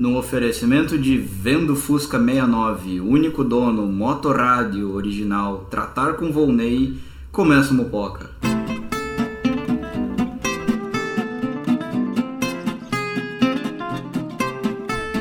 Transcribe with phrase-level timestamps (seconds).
[0.00, 6.96] No oferecimento de Vendo Fusca 69, único dono, motorrádio original, tratar com Volney,
[7.30, 8.30] começa o Mupoca.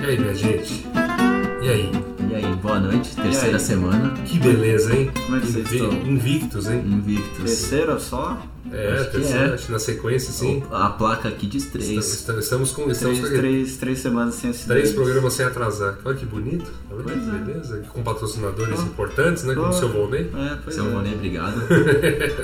[0.02, 0.86] E aí, minha gente?
[1.62, 2.09] E aí?
[2.80, 5.12] Boa noite, terceira semana, Que beleza, hein?
[5.26, 6.08] Como é que vocês Invi- estão?
[6.08, 6.84] Invictos, hein?
[6.88, 7.38] invictos.
[7.44, 8.42] Terceira só?
[8.72, 9.54] É, Acho que terceira, é.
[9.54, 10.64] acho que na sequência, sim.
[10.72, 11.90] A placa aqui diz três.
[11.90, 14.68] Estamos, estamos com estamos Três, com três, três semanas sem acidente.
[14.82, 15.98] três programas sem atrasar.
[16.06, 16.72] Olha que bonito.
[16.90, 17.34] Pois que é.
[17.34, 17.78] beleza.
[17.90, 18.84] Com patrocinadores Ah.
[18.84, 19.56] importantes, né?
[19.56, 19.70] Como Ah.
[19.72, 20.30] o seu Volney.
[20.36, 20.90] É, pois Seu é.
[20.90, 21.62] Monet, obrigado.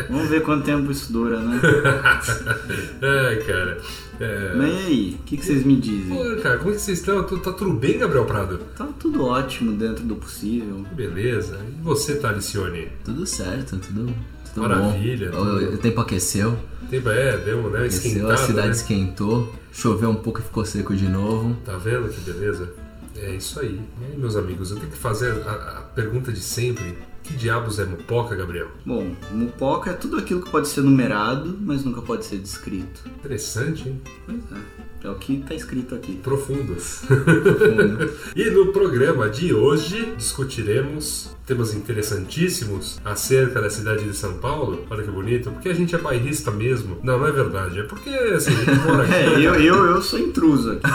[0.10, 1.62] Vamos ver quanto tempo isso dura, né?
[3.02, 3.78] Ai, cara.
[4.20, 4.54] É...
[4.56, 6.16] Mas e aí, o que, que vocês me dizem?
[6.16, 7.24] Pô, cara, como é que vocês estão?
[7.24, 8.60] Tu- Tá tudo bem, Gabriel Prado?
[8.78, 10.86] Tá tudo ótimo dentro do possível.
[10.94, 11.60] Beleza.
[11.68, 12.88] E você, Talicione?
[13.04, 14.14] Tudo certo, tudo,
[14.54, 15.38] tudo Maravilha, bom.
[15.38, 16.58] tudo- O, o tempo aqueceu,
[16.90, 17.80] Tempo é, deu, né?
[17.80, 18.74] aqueceu, Esquentado, a cidade né?
[18.74, 21.56] esquentou, choveu um pouco e ficou seco de novo.
[21.66, 22.72] Tá vendo que beleza?
[23.18, 23.80] É isso aí.
[24.02, 26.96] E aí, meus amigos, eu tenho que fazer a, a pergunta de sempre.
[27.26, 28.68] Que diabos é mupoca, Gabriel?
[28.86, 33.02] Bom, mupoca é tudo aquilo que pode ser numerado, mas nunca pode ser descrito.
[33.08, 34.02] Interessante, hein?
[34.28, 34.86] Pois é.
[35.06, 36.16] É o que tá escrito aqui.
[36.16, 36.76] Profundo.
[36.76, 38.12] Profundo.
[38.36, 44.84] E no programa de hoje discutiremos temas interessantíssimos acerca da cidade de São Paulo.
[44.90, 46.98] Olha que bonito, porque a gente é bairrista mesmo.
[47.04, 47.80] Não, não é verdade.
[47.80, 49.14] É porque assim, a gente mora aqui.
[49.14, 50.88] É, eu, eu, eu sou intruso aqui.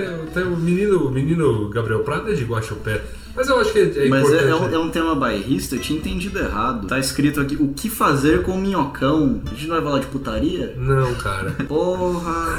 [0.00, 3.02] É, tem o menino, o menino Gabriel Prado é de Guaxupé.
[3.34, 5.98] Mas eu acho que é, Mas é, é um, é um tema bairrista, eu tinha
[5.98, 6.86] entendido errado.
[6.86, 9.40] Tá escrito aqui, o que fazer com o minhocão?
[9.46, 10.74] A gente não vai falar de putaria?
[10.76, 11.50] Não, cara.
[11.68, 12.56] Porra!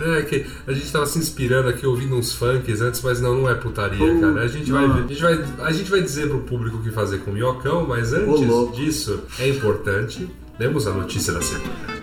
[0.18, 3.50] é que a gente tava se inspirando aqui ouvindo uns funks antes, mas não, não
[3.50, 4.42] é putaria, Pô, cara.
[4.42, 7.18] A gente, vai, a, gente vai, a gente vai dizer pro público o que fazer
[7.18, 10.28] com o minhocão, mas antes disso, é importante.
[10.58, 11.97] Demos a notícia da semana.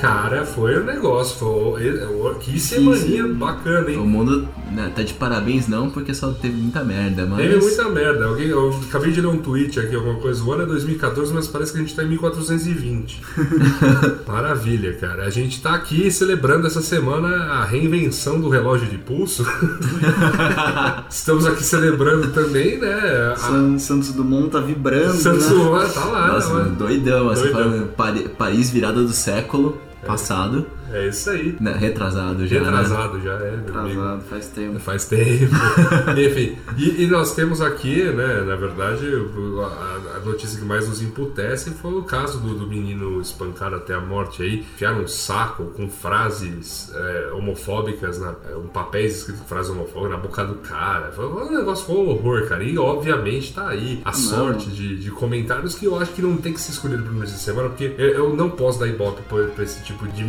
[0.00, 1.36] Cara, foi um negócio.
[1.38, 3.98] Foi, que semaninha bacana, hein?
[3.98, 7.38] O mundo né, tá de parabéns não, porque só teve muita merda, mas...
[7.38, 8.26] Teve muita merda.
[8.26, 10.42] Alguém, eu acabei de ler um tweet aqui, alguma coisa.
[10.42, 13.22] O ano é 2014, mas parece que a gente tá em 1420.
[14.26, 15.24] Maravilha, cara.
[15.24, 19.46] A gente tá aqui celebrando essa semana a reinvenção do relógio de pulso.
[21.08, 23.32] Estamos aqui celebrando também, né?
[23.32, 23.36] A...
[23.36, 25.54] San- Santos Dumont tá vibrando, Santos né?
[25.54, 26.74] Dumont tá lá, Nossa, né?
[26.76, 27.88] doidão, assim, Doidão.
[28.36, 29.43] Paris virada do século
[30.06, 31.56] passado, É isso aí.
[31.60, 32.66] né, retrasado já, né?
[32.66, 33.54] Retrasado já, é.
[33.54, 34.78] Atrasado, faz tempo.
[34.78, 35.54] Faz tempo.
[36.16, 39.06] Enfim, e, e nós temos aqui, né, na verdade,
[39.60, 43.94] a, a notícia que mais nos imputece foi o caso do, do menino espancado até
[43.94, 44.60] a morte aí.
[44.60, 50.10] Enfiaram um saco com frases é, homofóbicas, na, é, um papéis escrito com frases homofóbicas
[50.10, 51.10] na boca do cara.
[51.12, 52.62] Foi um negócio foi um horror, cara.
[52.62, 56.52] E obviamente tá aí a sorte de, de comentários que eu acho que não tem
[56.52, 59.44] que ser escolhido pro mês de semana, porque eu, eu não posso dar ibope pra,
[59.48, 60.24] pra esse tipo de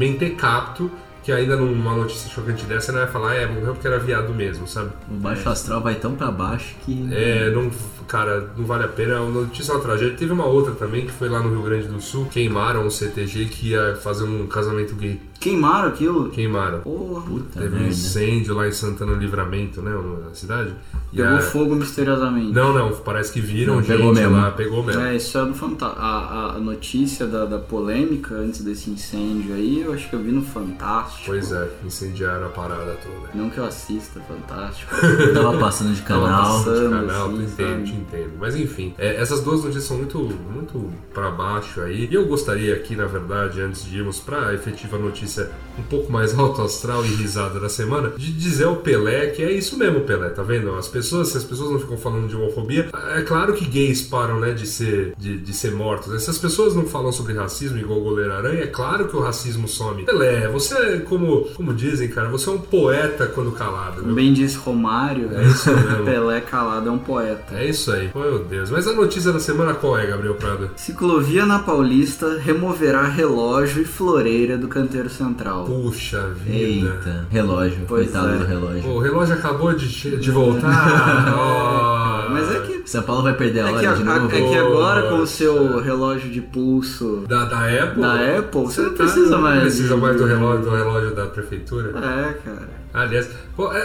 [0.56, 0.92] mentecapto.
[1.24, 4.68] Que ainda numa notícia chocante dessa, não vai falar, é, morreu porque era viado mesmo,
[4.68, 4.92] sabe?
[5.10, 7.10] O baixo astral vai tão pra baixo que...
[7.12, 7.72] É, não,
[8.08, 9.18] cara, não vale a pena.
[9.18, 10.16] A notícia é uma tragédia.
[10.16, 12.28] Teve uma outra também que foi lá no Rio Grande do Sul.
[12.28, 15.20] Queimaram o CTG que ia fazer um casamento gay.
[15.40, 16.30] Queimaram aquilo?
[16.30, 16.80] Queimaram.
[16.80, 17.22] Porra.
[17.22, 17.88] Puta Teve um merda.
[17.90, 19.92] incêndio lá em Santana Livramento, né?
[20.26, 20.74] Na cidade.
[21.14, 22.52] E Pegou a- fogo misteriosamente.
[22.52, 24.36] Não, não, parece que viram Não, gente pegou mesmo.
[24.36, 25.02] lá, pegou mesmo.
[25.02, 26.02] É, isso é do Fantástico.
[26.02, 30.32] A, a notícia da, da polêmica antes desse incêndio aí, eu acho que eu vi
[30.32, 31.24] no Fantástico.
[31.28, 33.30] Pois é, incendiaram a parada toda.
[33.36, 34.96] Não que eu assista Fantástico.
[34.96, 36.44] Eu tava passando de Tava canal.
[36.64, 37.84] passando de canal, assim, entendo, sabe?
[37.84, 38.32] te entendo.
[38.40, 42.08] Mas enfim, é, essas duas notícias são muito, muito para baixo aí.
[42.10, 45.84] E eu gostaria aqui, na verdade, antes de irmos pra efetiva notícia she said, um
[45.84, 49.78] pouco mais alto astral e risada da semana, de dizer ao Pelé que é isso
[49.78, 50.74] mesmo, Pelé, tá vendo?
[50.76, 54.40] As pessoas, se as pessoas não ficam falando de homofobia, é claro que gays param,
[54.40, 56.24] né, de ser, de, de ser mortos.
[56.24, 59.22] Se as pessoas não falam sobre racismo igual o goleiro aranha, é claro que o
[59.22, 60.04] racismo some.
[60.04, 64.14] Pelé, você, como, como dizem, cara, você é um poeta quando calado, viu?
[64.14, 66.06] bem disse Romário, É isso mesmo.
[66.06, 67.56] Pelé calado é um poeta.
[67.56, 68.10] É isso aí.
[68.14, 68.70] Meu Deus.
[68.70, 70.70] Mas a notícia da semana qual é, Gabriel Prado?
[70.76, 75.65] Ciclovia na Paulista removerá relógio e floreira do canteiro central.
[75.66, 76.56] Puxa vida.
[76.96, 77.80] Eita, relógio.
[77.88, 78.38] Pois Coitado é.
[78.38, 78.84] do relógio.
[78.84, 81.36] Pô, o relógio acabou de, de voltar.
[82.28, 82.30] Oh.
[82.32, 84.28] Mas é que, São Paulo vai perder a é hora a- de novo.
[84.36, 88.02] é que agora com o seu relógio de pulso Da, da Apple?
[88.02, 89.62] da Apple, você não tá- precisa mais.
[89.62, 91.90] Precisa de- mais do relógio, do relógio da prefeitura?
[91.98, 92.85] É, cara.
[92.96, 93.78] Aliás, pô, é,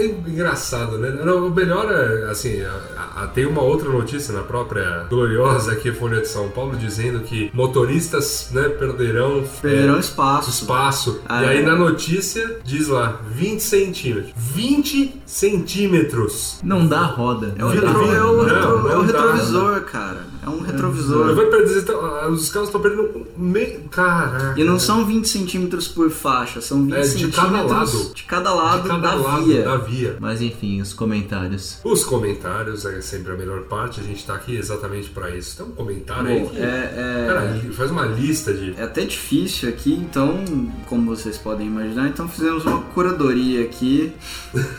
[0.00, 1.10] é engraçado, né?
[1.24, 5.90] Não, o melhor é, assim, a- a- tem uma outra notícia na própria gloriosa aqui
[5.92, 10.50] Folha de São Paulo dizendo que motoristas né, perderão, Perderão é, espaço.
[10.50, 11.20] espaço.
[11.28, 11.62] Ah, e aí é.
[11.62, 14.32] na notícia diz lá 20 centímetros.
[14.36, 16.58] 20 centímetros!
[16.62, 17.54] Não dá roda.
[17.58, 20.26] É o, Não retro- Não, é o, não, retro- não é o retrovisor, cara.
[20.44, 21.34] É um retrovisor.
[21.34, 23.80] Vai perder, então, os carros estão perdendo um meio.
[23.90, 24.54] Caraca.
[24.60, 28.14] E não são 20 centímetros por faixa, são 20 É, de centímetros cada lado.
[28.14, 29.62] de cada lado de cada da lado via.
[29.62, 30.16] da via.
[30.20, 31.78] Mas enfim, os comentários.
[31.84, 35.56] Os comentários é sempre a melhor parte, a gente tá aqui exatamente pra isso.
[35.56, 36.58] Tem um comentário aí Bom, que.
[36.58, 38.74] é, é- Cara, faz uma lista de.
[38.76, 40.44] é até difícil aqui, então,
[40.88, 44.12] como vocês podem imaginar, então fizemos uma curadoria aqui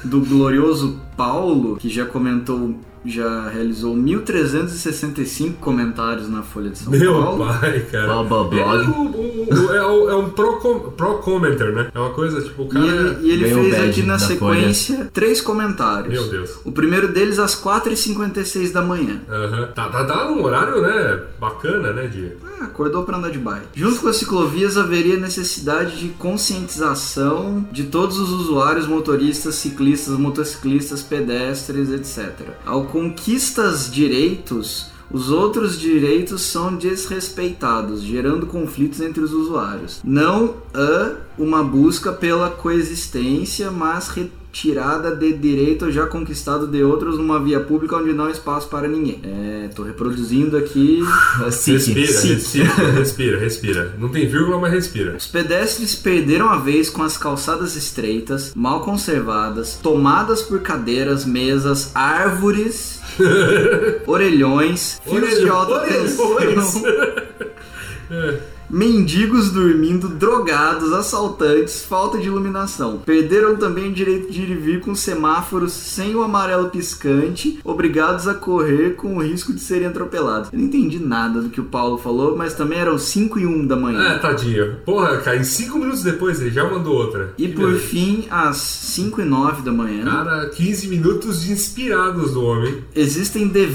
[0.04, 2.76] do glorioso Paulo, que já comentou,
[3.06, 7.46] já realizou 1365 comentários na Folha de São Meu Paulo.
[7.46, 8.14] pai, cara.
[8.20, 8.58] Ele blog.
[8.58, 11.90] é, um, um- é um- é um pro, com- pro commenter, né?
[11.94, 12.86] É uma coisa tipo, o cara.
[12.86, 16.14] E ele, e ele fez aqui na sequência três comentários.
[16.14, 16.52] Meu Deus.
[16.66, 19.22] O primeiro deles às 4h56 da manhã.
[19.30, 19.68] Aham.
[19.74, 21.20] Tá, tá, tá um horário, né?
[21.40, 22.08] Bacana, né?
[22.08, 22.34] De.
[22.60, 23.68] Ah, acordou para andar de bike.
[23.76, 31.02] Junto com as ciclovias haveria necessidade de conscientização de todos os usuários, motoristas, ciclistas, motociclistas,
[31.02, 32.30] pedestres, etc.
[32.66, 40.00] Ao conquistas direitos, os outros direitos são desrespeitados, gerando conflitos entre os usuários.
[40.04, 44.10] Não há uma busca pela coexistência, mas
[44.52, 48.88] retirada de direito já conquistado de outros numa via pública onde não há espaço para
[48.88, 49.22] ninguém.
[49.24, 51.02] É, tô reproduzindo aqui
[51.52, 51.94] Sique.
[51.94, 52.34] Respira, Sique.
[52.64, 53.96] respira, respira, respira.
[53.98, 55.16] Não tem vírgula, mas respira.
[55.16, 61.92] Os pedestres perderam a vez com as calçadas estreitas, mal conservadas, tomadas por cadeiras, mesas,
[61.96, 63.00] árvores,
[64.08, 66.16] orelhões, fios de alta Orelhões.
[66.18, 66.36] tensão,
[68.70, 73.00] mendigos dormindo, drogados, assaltantes, falta de iluminação.
[73.06, 78.28] Perderam também o direito de ir e vir com semáforos sem o amarelo piscante, obrigados
[78.28, 80.50] a correr com o risco de serem atropelados.
[80.52, 83.66] Eu não entendi nada do que o Paulo falou, mas também eram 5 e 1
[83.68, 84.00] da manhã.
[84.14, 84.78] É, tadinho.
[84.86, 87.34] Porra, cara, em cinco minutos depois ele já mandou outra.
[87.38, 87.86] E Que por beleza.
[87.88, 92.84] fim, às 5 e 9 da manhã, Cara, 15 minutos de inspirados do homem.
[92.96, 93.70] existem de-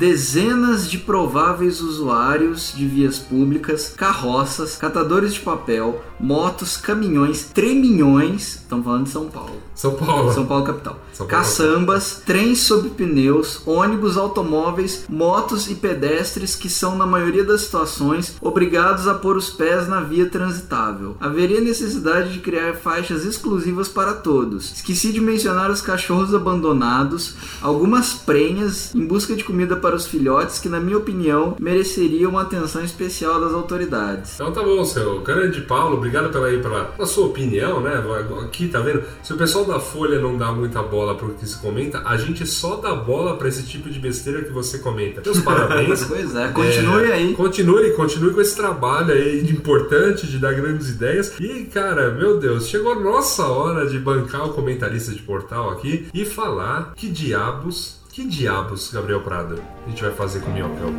[0.00, 8.86] dezenas de prováveis usuários de vias públicas, carroças, catadores de papel, motos, caminhões, treminhões, estamos
[8.86, 9.60] falando de São Paulo.
[9.74, 10.32] São Paulo.
[10.32, 10.98] São Paulo capital.
[11.12, 17.44] São Paulo, Caçambas, trens sob pneus, ônibus, automóveis, motos e pedestres que são, na maioria
[17.44, 21.16] das situações, obrigados a pôr os pés na via transitável.
[21.20, 24.72] Haveria necessidade de criar faixas exclusivas para todos.
[24.72, 30.58] Esqueci de mencionar os cachorros abandonados, algumas prenhas em busca de comida para os filhotes
[30.58, 34.34] que, na minha opinião, mereceriam uma atenção especial das autoridades.
[34.34, 38.02] Então tá bom, seu grande Paulo, obrigado pela, aí, pela, pela sua opinião, né?
[38.44, 39.02] Aqui, tá vendo?
[39.22, 42.46] Se o pessoal da Folha não dá muita bola pro que se comenta, a gente
[42.46, 45.22] só dá bola pra esse tipo de besteira que você comenta.
[45.24, 46.04] Meus parabéns.
[46.04, 47.34] Pois é, continue É, aí.
[47.34, 51.32] Continue, continue com esse trabalho aí de importante de dar grandes ideias.
[51.40, 56.08] E, cara, meu Deus, chegou a nossa hora de bancar o comentarista de portal aqui
[56.12, 60.92] e falar que diabos, que diabos, Gabriel Prado, a gente vai fazer com o Minhocão.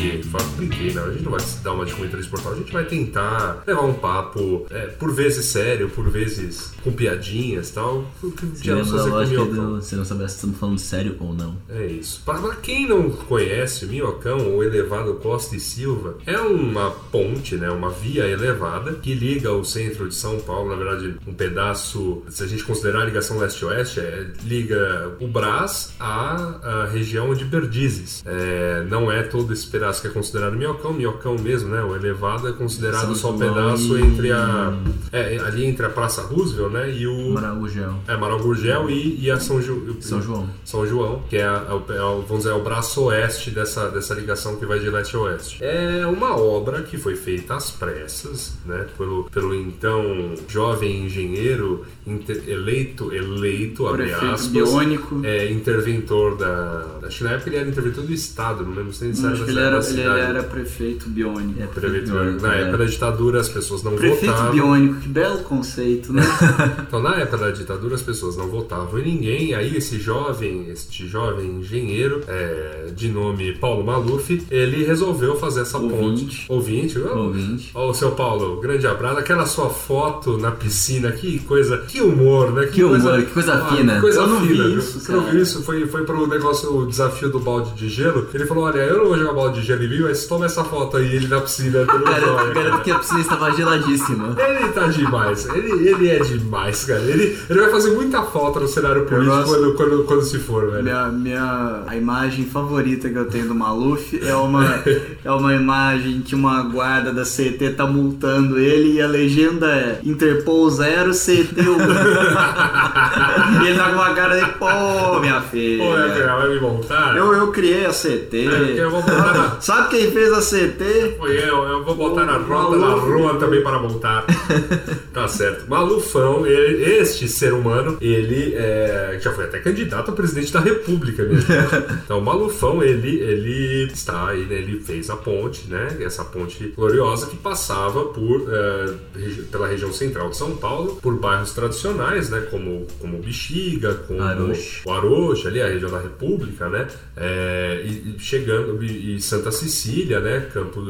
[0.00, 1.02] Que falo, brinquei, né?
[1.02, 3.92] A gente não vai dar uma de comentarista portal, a gente vai tentar levar um
[3.92, 8.04] papo, é, por vezes sério, por vezes com piadinhas e tal.
[8.22, 8.96] O que Se diabos do.
[8.96, 11.56] Não soubesse se estamos falando sério ou não.
[11.68, 12.22] É isso.
[12.24, 17.70] Para quem não conhece, o Minhocão, o elevado Costa e Silva, é uma ponte, né,
[17.70, 22.42] uma via elevada que liga o centro de São Paulo, na verdade, um pedaço, se
[22.42, 28.22] a gente considerar a ligação leste-oeste, é, liga o Brás à, à região de Perdizes.
[28.24, 32.46] É, não é todo esse pedaço que é considerado Minhocão, Minhocão mesmo, né, o elevado
[32.46, 34.72] é considerado São só o pedaço e- entre a...
[35.10, 37.30] É, ali entre a Praça Roosevelt, né, e o...
[37.30, 37.98] Maraújão.
[38.06, 40.48] É, Amaral Gurgel e, e a São, Ju, São João.
[40.64, 43.50] São João, que é, a- é o- é o- vamos dizer, é o braço oeste
[43.50, 45.64] dessa, dessa ligação que vai de leste a oeste.
[45.64, 52.42] É uma obra que foi feita às pressas, né, pelo, pelo então jovem engenheiro inter-
[52.46, 55.20] eleito, eleito, abre aspas, biônico.
[55.24, 59.32] é, interventor da, da Schneider, ele era interventor do Estado, não lembro se ele era
[59.32, 60.20] Acho que ele era, da ele, cidade.
[60.20, 61.62] era prefeito biônico.
[61.62, 62.62] É, Prefeito, biônico, na é.
[62.62, 64.52] época da ditadura as pessoas não Prefeito votavam.
[64.52, 66.22] biônico, que belo conceito, né?
[66.86, 69.54] Então, na época da ditadura, as pessoas não votavam em ninguém.
[69.54, 75.78] Aí, esse jovem, este jovem engenheiro, é, de nome Paulo Maluf, ele resolveu fazer essa
[75.78, 76.00] Ouvinte.
[76.00, 76.46] ponte.
[76.48, 76.98] Ouvinte.
[77.00, 77.70] Ó, Ouvinte.
[77.74, 79.18] Ó, o seu Paulo, grande abraço.
[79.18, 82.66] Aquela sua foto na piscina, que coisa, que humor, né?
[82.66, 83.94] Que humor, que coisa Ah, fina.
[83.94, 84.78] que coisa Eu não vi fina, viu?
[84.78, 85.32] isso, não cara.
[85.32, 85.62] viu isso?
[85.62, 88.26] Foi, foi pro negócio, o desafio do balde de gelo.
[88.34, 90.96] Ele falou: Olha, eu não vou jogar balde de gelo mim, mas toma essa foto
[90.96, 91.84] aí, ele na piscina.
[92.04, 92.52] cara.
[92.54, 94.34] garanto que a piscina estava geladíssima.
[94.38, 97.00] Ele tá demais, ele, ele é demais, cara.
[97.00, 100.70] Ele, ele vai fazer muita falta no cenário político gosto- quando, quando, quando se for,
[100.70, 100.82] velho.
[100.84, 104.64] Minha, minha a imagem favorita que eu tenho do Maluf é uma,
[105.24, 110.00] é uma imagem que uma guarda da CT tá multando ele e a legenda é
[110.04, 113.64] Interpol 0 CT 1.
[113.64, 115.84] e ele tá com uma cara de pô, minha filha.
[115.84, 117.16] Pô, é, vai me montar?
[117.16, 118.48] Eu, eu criei a CT.
[118.76, 121.16] É, eu vou na- Sabe quem fez a CT?
[121.18, 123.06] Foi eu, eu vou botar na O roda na Maluf.
[123.10, 124.24] rua também para montar.
[125.12, 125.68] tá certo.
[125.68, 131.22] Malufão, ele- este ser humano, ele é, já foi até candidato a presidente da república
[131.24, 131.46] mesmo.
[132.04, 135.96] então, Malufão, ele, ele está aí, né, ele fez a ponte, né?
[136.00, 141.14] Essa ponte gloriosa que passava por, é, regi- pela região central de São Paulo, por
[141.18, 142.40] bairros tradicionais, né?
[142.50, 144.82] Como, como Bexiga, como Aroche.
[144.86, 146.86] o Aroche, ali a região da República, né?
[147.16, 150.48] É, e, e chegando e, e Santa Cecília, né?
[150.52, 150.80] Campo,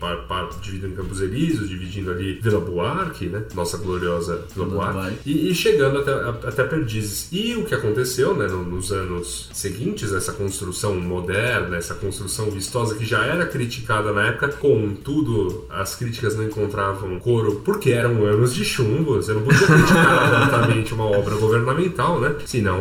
[0.00, 3.42] par, par, dividindo em Campos Elíseos, dividindo ali Vila Buarque, né?
[3.54, 5.18] Nossa gloriosa Vila Buarque.
[5.26, 6.12] E, e chegando até,
[6.48, 7.28] até Perdizes.
[7.32, 8.46] E o que aconteceu, né?
[8.46, 14.26] no- Nos anos seguintes, essa construção moderna, essa construção vistosa que já era criticada na
[14.28, 19.16] época, contudo, as críticas não encontravam coro porque eram anos de chumbo.
[19.16, 22.34] Você não podia criticar abertamente uma obra governamental, né?
[22.46, 22.80] Senão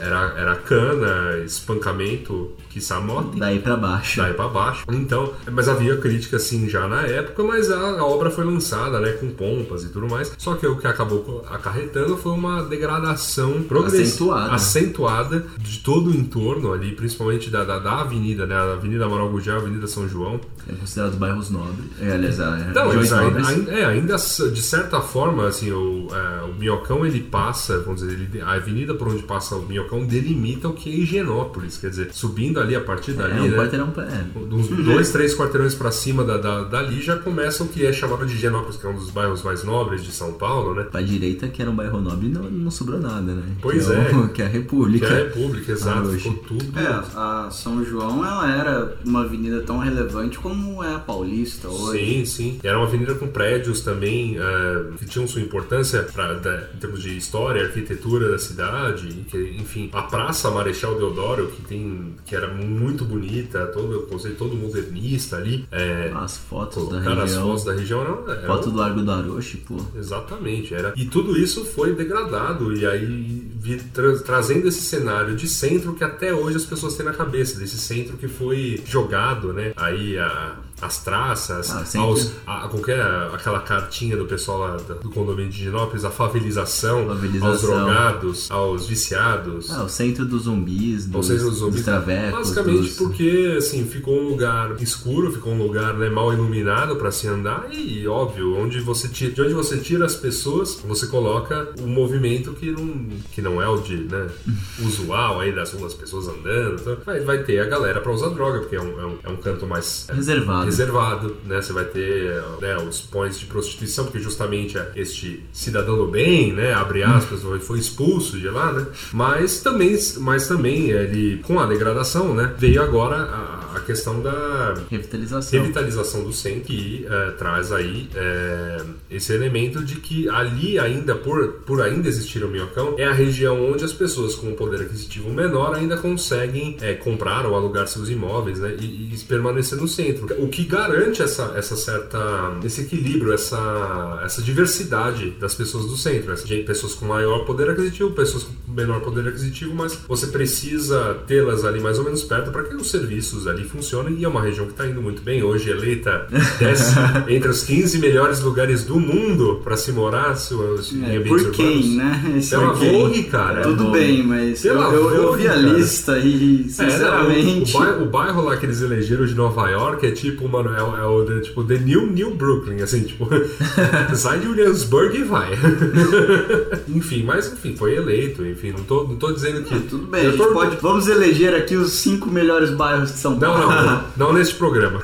[0.00, 3.38] era, era cana, espancamento, quiçá morte.
[3.38, 4.18] Daí pra baixo.
[4.20, 4.59] Daí pra baixo.
[4.90, 9.12] Então, mas havia crítica assim já na época, mas a, a obra foi lançada, né,
[9.12, 10.32] com pompas e tudo mais.
[10.38, 13.62] Só que o que acabou acarretando foi uma degradação
[14.02, 14.52] Acentuada.
[14.52, 19.28] acentuada de todo o entorno ali, principalmente da, da, da avenida, né, a Avenida Amaral
[19.30, 20.40] Gurgel, a Avenida São João.
[20.68, 21.86] É considerado bairros nobres.
[22.00, 26.42] É, aliás, é, Então, regiões eles ainda, é, ainda de certa forma, assim, o, é,
[26.44, 30.68] o Minhocão ele passa, vamos dizer, ele- a avenida por onde passa o Minhocão delimita
[30.68, 33.56] o que é Higienópolis, quer dizer, subindo ali a partir dali, é um né?
[33.56, 33.92] quarteirão.
[33.98, 34.24] É.
[34.50, 38.26] uns dois, três quarteirões pra cima da, da- dali já começa o que é chamado
[38.26, 40.84] de Higienópolis, que é um dos bairros mais nobres de São Paulo, né?
[40.84, 43.42] Pra direita, que era um bairro nobre, não, não sobrou nada, né?
[43.60, 43.96] Pois que é.
[44.16, 45.06] o- que é a Que República.
[45.06, 46.18] é a República, exato, Aroche.
[46.30, 46.78] ficou tudo.
[46.78, 51.98] É, a São João ela era uma avenida tão relevante como é a Paulista hoje.
[51.98, 52.60] Sim, sim.
[52.62, 57.02] Era uma avenida com prédios também eh, que tinham sua importância pra, da- em termos
[57.02, 62.48] de história, arquitetura da cidade, que, enfim, a Praça Marechal Deodoro, que tem que era
[62.52, 67.46] muito bonita, todo o conceito todo modernista ali, é, As fotos da colocar as região.
[67.48, 69.76] fotos da região eram, eram Foto do Largo do Aroche, pô.
[69.96, 70.92] Exatamente, era.
[70.96, 73.50] E tudo isso foi degradado e aí
[73.92, 77.78] tra- trazendo esse cenário de centro que até hoje as pessoas têm na cabeça, desse
[77.78, 79.72] centro que foi jogado, né?
[79.76, 83.00] Aí a- as traças, Ah, aos, a, qualquer
[83.34, 87.50] aquela cartinha do pessoal lá do condomínio de Ginópolis, a favelização, Favelização.
[87.50, 89.70] aos drogados, aos viciados.
[89.70, 91.84] Ah, o centro dos zumbis, dos, os dos zumbis.
[91.84, 92.30] travecos.
[92.38, 97.10] Basicamente dos- porque, assim, ficou um lugar escuro, ficou um lugar né, mal iluminado para
[97.10, 101.68] se andar e, óbvio, onde você tira, de onde você tira as pessoas, você coloca
[101.80, 104.28] um movimento que não, que não é o de, né,
[104.84, 106.80] usual aí das das pessoas andando.
[106.80, 109.28] Então, vai, vai ter a galera para usar droga, porque é um, é um, é
[109.30, 110.69] um canto mais é, Reservado.
[110.70, 111.60] Reservado, né?
[111.60, 116.52] Você vai ter né, os points de prostituição, porque justamente é este cidadão do bem,
[116.52, 116.72] né?
[116.72, 118.86] Abre aspas, foi, expulso de lá, né?
[119.12, 122.54] Mas também, mas também ele, com a degradação, né?
[122.56, 125.60] Veio agora a, a questão da Revitalização.
[125.60, 131.60] revitalização do centro que eh, traz aí eh, esse elemento de que ali ainda por,
[131.66, 135.30] por ainda existir o minhocão é a região onde as pessoas com um poder aquisitivo
[135.30, 140.26] menor ainda conseguem eh, comprar ou alugar seus imóveis né, e, e permanecer no centro
[140.38, 142.18] o que garante essa, essa certa
[142.64, 146.34] esse equilíbrio essa, essa diversidade das pessoas do centro
[146.66, 151.80] pessoas com maior poder aquisitivo pessoas com menor poder aquisitivo mas você precisa tê-las ali
[151.80, 154.72] mais ou menos perto para que os serviços ali funcionem e é uma região que
[154.72, 156.26] está indo muito bem hoje eleita
[156.58, 156.94] desce
[157.28, 161.42] entre os 15 melhores lugares do mundo para se morar se, se, em É, ambientes
[161.42, 162.34] por quem, né?
[162.38, 162.92] Esse Pela por quem.
[162.92, 163.62] Vogue, cara.
[163.62, 163.98] Tudo Vogue.
[163.98, 165.60] bem, mas eu, eu, eu vi a cara.
[165.60, 167.74] lista e, É, sinceramente.
[167.74, 170.74] o, o bairro, o bairro lá que eles elegeram de Nova York é tipo, mano,
[170.74, 173.28] é, o- é o the- tipo The New New Brooklyn, assim, tipo,
[174.14, 175.50] sai de Williamsburg e vai.
[176.88, 179.78] enfim, mas enfim, foi eleito, enfim, não tô, não tô dizendo que.
[179.80, 180.76] Tudo bem, a gente tô- pode.
[180.76, 183.70] Vamos eleger aqui os cinco melhores bairros de São Não, Paulo.
[183.70, 185.00] não, não, não neste programa.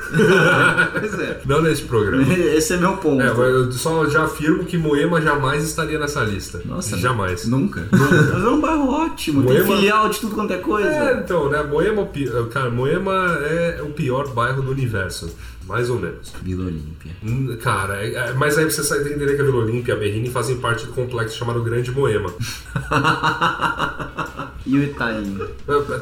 [0.99, 1.41] Pois é.
[1.45, 2.23] Não neste programa.
[2.33, 3.21] Esse é meu ponto.
[3.21, 6.61] É, eu só já afirmo que Moema jamais estaria nessa lista.
[6.65, 7.45] Nossa, jamais.
[7.47, 7.87] Nunca.
[7.91, 10.87] Mas é um bairro ótimo, tem Moema- filial de tudo quanto é coisa.
[10.89, 11.63] É, então, né?
[11.63, 15.29] Moema, é cara, Moema é o pior bairro do universo.
[15.67, 16.33] Mais ou menos.
[16.41, 17.11] Vila Olímpia.
[17.23, 19.99] Hum, Cara, é- é- mas aí você sai entender que a Vila Olímpia e a
[19.99, 22.33] Berrini fazem parte do complexo chamado Grande Moema.
[24.65, 25.39] E o Itaim.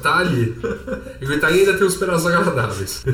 [0.01, 0.57] Tá ali.
[1.21, 3.05] E o Itaim ainda tem os pedaços agradáveis.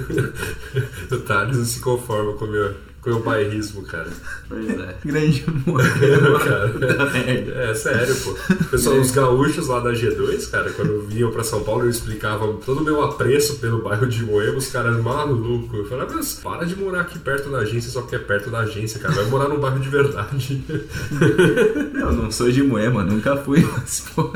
[1.28, 4.10] tá, eles não se conformam com o meu, com o bairrismo, cara.
[4.48, 4.96] Pois é.
[5.04, 5.82] Grande amor.
[6.40, 7.70] cara.
[7.70, 8.36] É sério, pô.
[8.70, 12.82] Pessoal, os gaúchos lá da G2, cara, quando vinham pra São Paulo, eu explicava todo
[12.82, 15.80] o meu apreço pelo bairro de Moema, os caras malucos.
[15.80, 18.60] Eu falava, mas para de morar aqui perto da agência só porque é perto da
[18.60, 19.16] agência, cara.
[19.16, 20.64] Vai morar num bairro de verdade.
[21.94, 24.32] Eu não sou de Moema, nunca fui, mas pô.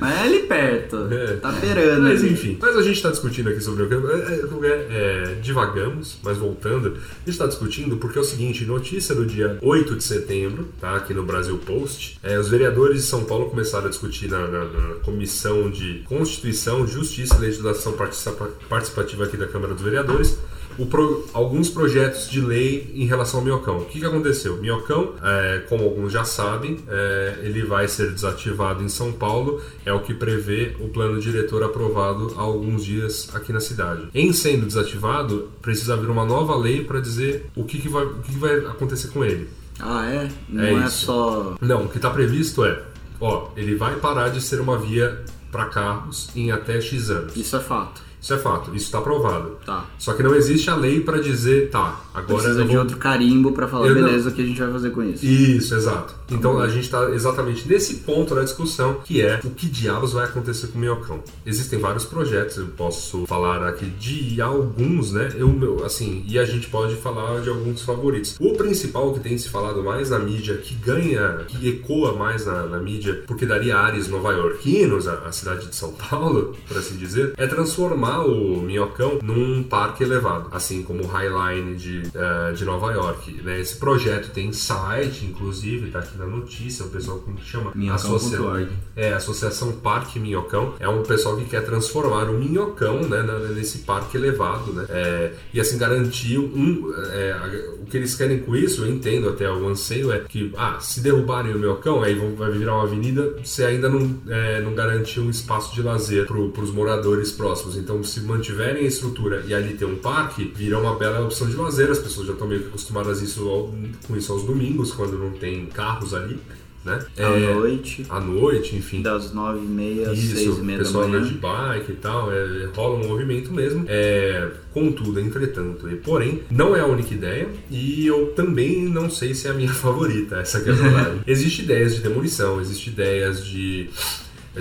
[0.00, 1.08] Mas é ali perto.
[1.10, 1.36] É.
[1.36, 2.02] Tá beirando.
[2.02, 2.32] Mas ali.
[2.32, 3.94] enfim, mas a gente tá discutindo aqui sobre o que.
[3.94, 9.14] É, é, é, divagamos, mas voltando, a gente tá discutindo porque é o seguinte: notícia
[9.14, 10.96] do dia 8 de setembro, tá?
[10.96, 14.64] Aqui no Brasil Post, é, os vereadores de São Paulo começaram a discutir na, na-
[14.64, 20.38] na Comissão de Constituição, Justiça e Legislação Participa- Participativa aqui da Câmara dos Vereadores.
[20.86, 23.78] Pro- alguns projetos de lei em relação ao minhocão.
[23.78, 24.54] O que, que aconteceu?
[24.54, 29.60] O minhocão, é, como alguns já sabem, é, ele vai ser desativado em São Paulo,
[29.84, 34.08] é o que prevê o plano diretor aprovado há alguns dias aqui na cidade.
[34.14, 38.14] Em sendo desativado, precisa haver uma nova lei para dizer o que, que, vai, o
[38.20, 39.48] que, que vai acontecer com ele.
[39.80, 40.28] Ah, é?
[40.48, 41.06] Não É é, isso.
[41.06, 41.56] só.
[41.60, 42.82] Não, o que está previsto é,
[43.20, 45.20] ó, ele vai parar de ser uma via
[45.52, 47.36] para carros em até X anos.
[47.36, 48.02] Isso é fato.
[48.20, 49.56] Isso é fato, isso está aprovado.
[49.64, 49.86] Tá.
[49.98, 52.78] Só que não existe a lei para dizer, tá, agora Precisa eu de vou...
[52.80, 55.24] outro carimbo pra falar, Eu não- beleza, o que a gente vai fazer com isso.
[55.24, 56.14] Isso, exato.
[56.30, 60.24] Então a gente está exatamente nesse ponto da discussão, que é o que diabos vai
[60.24, 61.20] acontecer com o minhocão.
[61.46, 65.30] Existem vários projetos, eu posso falar aqui de alguns, né?
[65.36, 68.36] Eu, assim, e a gente pode falar de alguns favoritos.
[68.40, 72.64] O principal que tem se falado mais na mídia, que ganha, que ecoa mais na,
[72.64, 77.32] na mídia, porque daria ares nova-iorquinos à, à cidade de São Paulo, por assim dizer,
[77.36, 82.92] é transformar o minhocão num parque elevado, assim como o Highline de, eh, de Nova
[82.92, 83.32] York.
[83.42, 83.60] Né?
[83.60, 87.72] Esse projeto tem site, inclusive, tá aqui na notícia, o pessoal como que chama?
[87.74, 88.68] Minhocão.org.
[88.96, 90.74] É, Associação Parque Minhocão.
[90.80, 93.22] É um pessoal que quer transformar o Minhocão né,
[93.54, 94.86] nesse parque elevado, né?
[94.88, 96.92] É, e assim garantir um.
[97.12, 97.36] é,
[97.80, 101.00] o que eles querem com isso, eu entendo até o anseio, é que, ah, se
[101.00, 105.22] derrubarem o Minhocão, aí vão- vai virar uma avenida, você ainda não, é, não garantiu
[105.22, 107.76] um espaço de lazer para os moradores próximos.
[107.76, 111.56] Então, se mantiverem a estrutura e ali ter um parque, vira uma bela opção de
[111.56, 111.90] lazer.
[111.90, 113.74] As pessoas já estão meio que acostumadas isso ao-
[114.06, 116.38] com isso aos domingos, quando não tem carros ali.
[116.84, 117.04] Né?
[117.18, 119.02] À É, noite, à noite, enfim.
[119.02, 121.28] das nove e meia às seis e meia da pessoal anda manhã.
[121.32, 123.84] de bike e tal, é, rola um movimento mesmo.
[123.88, 129.34] É, contudo, entretanto, e porém, não é a única ideia e eu também não sei
[129.34, 131.20] se é a minha favorita, essa que é a verdade.
[131.26, 133.90] Existem ideias de demolição, existem ideias de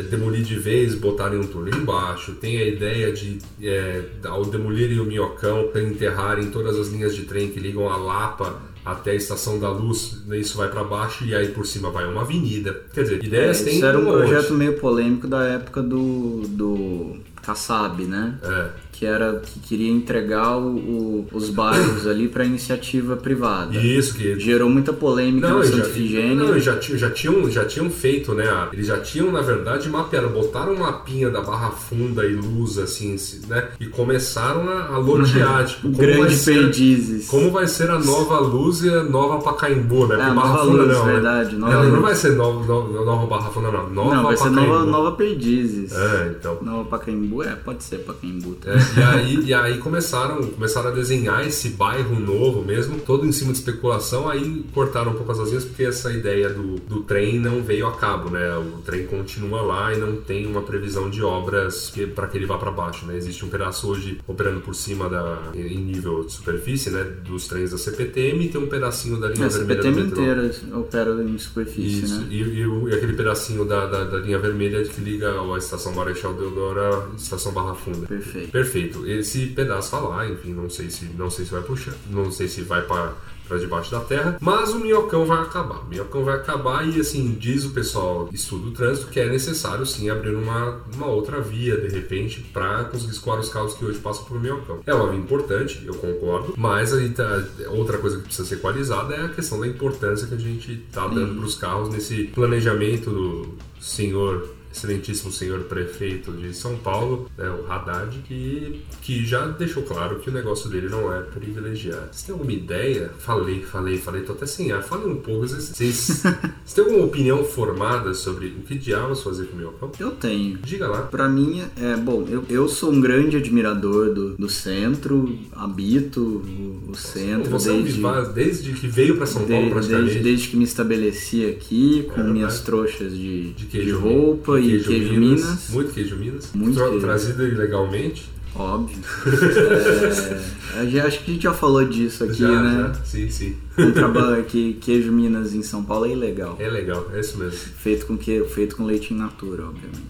[0.01, 5.05] demolir de vez, botarem um túnel embaixo, tem a ideia de, é, ao demolirem o
[5.05, 9.69] minhocão, enterrarem todas as linhas de trem que ligam a Lapa até a Estação da
[9.69, 12.83] Luz, né, isso vai para baixo e aí por cima vai uma avenida.
[12.93, 14.27] Quer dizer, ideias tem Isso era um monte.
[14.27, 17.17] projeto meio polêmico da época do, do
[17.51, 18.33] Kassab, né?
[18.43, 18.65] É.
[18.91, 23.75] Que era que queria entregar o- o- os bairros ali para iniciativa privada.
[23.77, 24.39] Isso, que.
[24.39, 26.35] Gerou muita polêmica Não, na Santa já, Ifigênia.
[26.35, 28.43] não, já, já, tinham, já tinham feito, né?
[28.73, 33.15] Eles já tinham, na verdade, mapeado, botaram um mapinha da Barra Funda e Luz, assim,
[33.47, 33.67] né?
[33.79, 37.27] E começaram a, a lotear, tipo, como vai, Grande ser, Perdizes.
[37.27, 40.15] como vai ser a nova Luz e a nova Pacaembu, né?
[40.15, 41.59] É, Porque Nova Barra Funda Luz, não, verdade, né?
[41.71, 42.01] Não, não Luz.
[42.01, 43.89] vai ser nova, nova, nova Barra Funda, não.
[43.91, 44.71] Nova Não, vai ser Pacaembu.
[44.73, 45.91] Nova, Nova Perdizes.
[45.95, 46.57] É, então.
[46.63, 47.36] Nova Pacaembu?
[47.43, 48.55] É, pode ser Pacaembu.
[48.55, 48.71] tá?
[48.71, 53.31] É, e, aí, e aí começaram, começaram a desenhar esse bairro novo mesmo, todo em
[53.31, 57.39] cima de especulação, aí cortaram um pouco as asinhas porque essa ideia do, do trem
[57.39, 58.55] não veio a cabo, né?
[58.57, 62.57] O trem continua lá e não tem uma previsão de obras para que ele vá
[62.57, 63.15] para baixo, né?
[63.15, 67.71] Existe um pedaço hoje operando por cima da em nível de superfície, né, dos trens
[67.71, 71.23] da CPTM e tem um pedacinho da linha É, a vermelha do CPTM inteira opera
[71.23, 72.27] em superfície, Isso, né?
[72.29, 76.33] e, e e aquele pedacinho da, da, da linha vermelha que liga a estação Marechal
[76.33, 78.07] Deodoro estação Barra Funda.
[78.07, 78.51] Perfeito.
[78.51, 79.07] Perfeito.
[79.07, 82.47] Esse pedaço tá lá, enfim, não sei se não sei se vai puxar, não sei
[82.47, 83.13] se vai para
[83.47, 85.79] para debaixo da terra, mas o minhocão vai acabar.
[85.79, 89.85] O minhocão vai acabar e assim diz o pessoal estuda o trânsito que é necessário
[89.85, 93.99] sim abrir uma, uma outra via de repente para conseguir escoar os carros que hoje
[93.99, 94.81] passam por minhocão.
[94.85, 99.15] É uma via importante, eu concordo, mas aí tá, outra coisa que precisa ser equalizada
[99.15, 103.09] é a questão da importância que a gente tá dando para os carros nesse planejamento
[103.09, 109.83] do senhor excelentíssimo senhor prefeito de São Paulo, né, o Haddad, que, que já deixou
[109.83, 112.07] claro que o negócio dele não é privilegiado.
[112.11, 113.11] Vocês têm alguma ideia?
[113.19, 114.83] Falei, falei, falei, tô até sem ar.
[114.83, 115.47] Falem um pouco.
[115.47, 119.91] Vocês, vocês, vocês têm alguma opinião formada sobre o que diabos fazer com o minhocão?
[119.99, 120.57] Eu tenho.
[120.59, 121.01] Diga lá.
[121.03, 126.91] Pra mim, é bom, eu, eu sou um grande admirador do, do centro, habito o,
[126.91, 128.01] o centro Você é um desde,
[128.33, 130.05] desde que veio pra São Paulo, de- praticamente.
[130.09, 134.66] desde, desde que me estabeleci aqui, com É minhas trouxas de, de de, roupa e
[134.67, 136.49] queijo Minas, Muito queijo Minas.
[136.53, 137.01] Muito Tra- queijo.
[137.01, 138.29] Trazido ilegalmente.
[138.55, 138.97] óbvio.
[140.77, 142.93] É, acho que a gente já falou disso aqui, já, né?
[142.93, 143.03] já.
[143.03, 143.55] Sim, sim.
[143.77, 146.57] Contrabando que queijo Minas em São Paulo é ilegal.
[146.59, 147.51] É legal, é isso mesmo.
[147.77, 150.07] Feito com que feito com leite in natura, obviamente.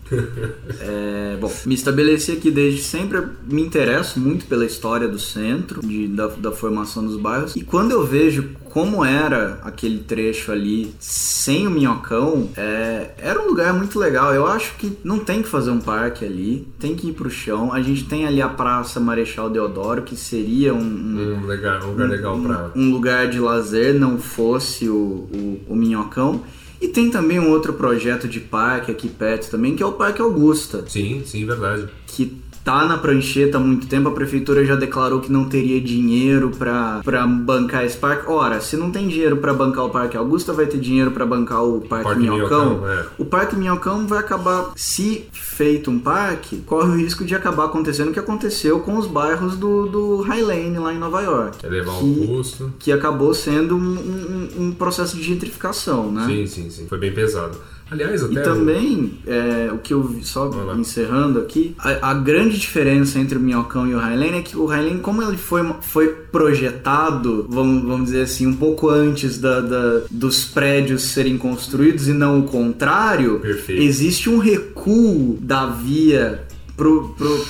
[0.79, 3.21] É, bom, me estabeleci aqui desde sempre.
[3.49, 7.55] Me interesso muito pela história do centro, de, da, da formação dos bairros.
[7.55, 13.47] E quando eu vejo como era aquele trecho ali sem o minhocão, é, era um
[13.47, 14.33] lugar muito legal.
[14.33, 17.73] Eu acho que não tem que fazer um parque ali, tem que ir pro chão.
[17.73, 21.91] A gente tem ali a Praça Marechal Deodoro, que seria um- um, Um, legal, um
[21.91, 22.71] lugar legal pra.
[22.75, 23.56] um lugar de lazer
[23.93, 26.43] não fosse o, o, o Minhocão.
[26.79, 30.21] E tem também um outro projeto de parque aqui perto também, que é o Parque
[30.21, 31.87] Augusta, Sim, sim, verdade.
[32.05, 34.09] que tá na prancheta há muito tempo.
[34.09, 38.29] A prefeitura já declarou que não teria dinheiro pra bancar esse parque.
[38.29, 41.63] Ora, se não tem dinheiro pra bancar o Parque Augusta, vai ter dinheiro pra bancar
[41.63, 42.65] o Parque, Parque Minhocão.
[42.71, 43.05] Minhocão, é.
[43.17, 48.09] O Parque Minhocão vai acabar, se feito um parque, corre o risco de acabar acontecendo
[48.09, 51.95] o que aconteceu com os bairros do, do High Lane lá em Nova York Elevar
[51.95, 52.73] o Que- custo.
[52.77, 56.25] que acabou sendo um, um- um processo de gentrificação, né?
[56.27, 56.85] Sim, sim, sim.
[56.87, 57.57] Foi bem pesado.
[57.89, 58.33] Aliás, até.
[58.33, 63.37] E também, é, o que eu vi, só encerrando aqui, a, a grande diferença entre
[63.37, 67.83] o Minhocão e o Highline é que o Highline, como ele foi, foi projetado, vamos,
[67.83, 72.43] vamos dizer assim, um pouco antes da, da- dos prédios serem construídos e não o
[72.43, 73.81] contrário, Perfeito.
[73.81, 76.43] existe um recuo da via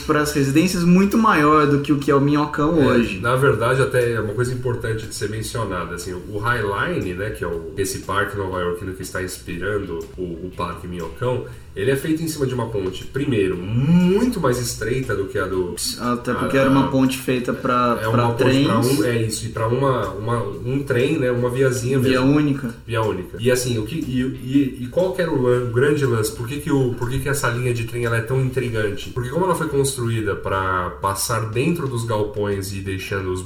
[0.06, 3.20] para as residências muito maior do que o que é o Minhocão É, hoje.
[3.20, 7.30] Na verdade, até é uma coisa importante de ser mencionada, assim, o High Line, né,
[7.32, 11.92] que é o, esse parque nova iorquino que está inspirando o, o Parque Minhocão, ele
[11.92, 15.76] é feito em cima de uma ponte, primeiro, muito mais estreita do que a do...
[16.00, 19.46] Até porque Ah, era uma ponte feita para É ponte trens, para um, é isso,
[19.46, 22.36] e para uma, uma, um trem, né, uma viazinha via mesmo.
[22.36, 22.74] única.
[22.88, 23.38] Via única.
[23.40, 26.32] E assim, o que, e, e, e qual que era o grande lance?
[26.32, 29.12] Por que, que, o, por que, que essa linha de trem ela é tão intrigante?
[29.18, 33.44] Porque como ela foi construída para passar dentro dos galpões e deixando os,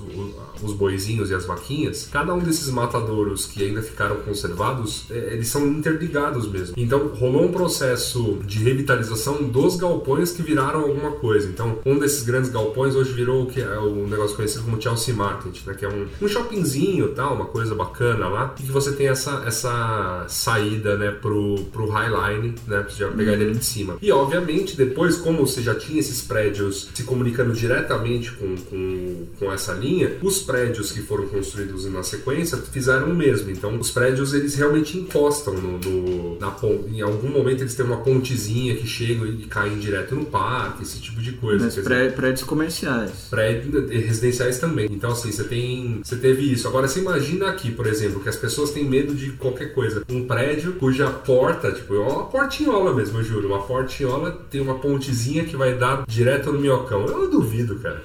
[0.62, 5.48] os boizinhos e as vaquinhas, cada um desses matadouros que ainda ficaram conservados, é, eles
[5.48, 6.76] são interligados mesmo.
[6.76, 11.48] Então rolou um processo de revitalização dos galpões que viraram alguma coisa.
[11.48, 13.78] Então, um desses grandes galpões hoje virou o que é
[14.12, 15.74] negócio conhecido como Chelsea Market, né?
[15.74, 19.44] Que é um, um shoppingzinho tal, uma coisa bacana lá, e que você tem essa,
[19.48, 22.86] essa saída, né, pro, pro Highline, né?
[22.88, 23.98] Você já pegar ele de cima.
[24.02, 29.52] E obviamente, depois, como você já tinha esses prédios se comunicando diretamente com, com, com
[29.52, 33.50] essa linha, os prédios que foram construídos na sequência fizeram o mesmo.
[33.52, 36.90] Então, os prédios eles realmente encostam no, no- na ponte.
[36.94, 41.00] Em algum momento eles têm uma pontezinha que chegam e caem direto no parque, esse
[41.00, 41.66] tipo de coisa.
[41.66, 43.12] Mas pré- prédios comerciais.
[43.30, 44.88] prédios residenciais também.
[44.92, 46.02] Então, assim, você tem.
[46.04, 46.68] Você teve isso.
[46.68, 50.04] Agora, você imagina aqui, por exemplo, que as pessoas têm medo de qualquer coisa.
[50.10, 53.48] Um prédio cuja porta, tipo, é uma portinhola mesmo, eu juro.
[53.48, 57.06] Uma portinhola tem uma pontezinha que vai dar direto no minhocão.
[57.06, 58.02] Eu duvido, cara.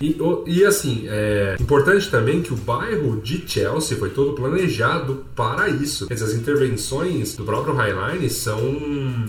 [0.00, 5.68] E, e assim, é importante também que o bairro de Chelsea foi todo planejado para
[5.68, 6.06] isso.
[6.06, 8.60] Quer dizer, as intervenções do próprio Highline são.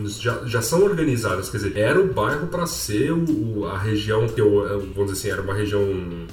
[0.06, 1.50] já, já são organizadas.
[1.50, 5.30] Quer dizer, era o bairro para ser o, a região que eu, eu- vamos dizer
[5.30, 5.82] assim, era uma região.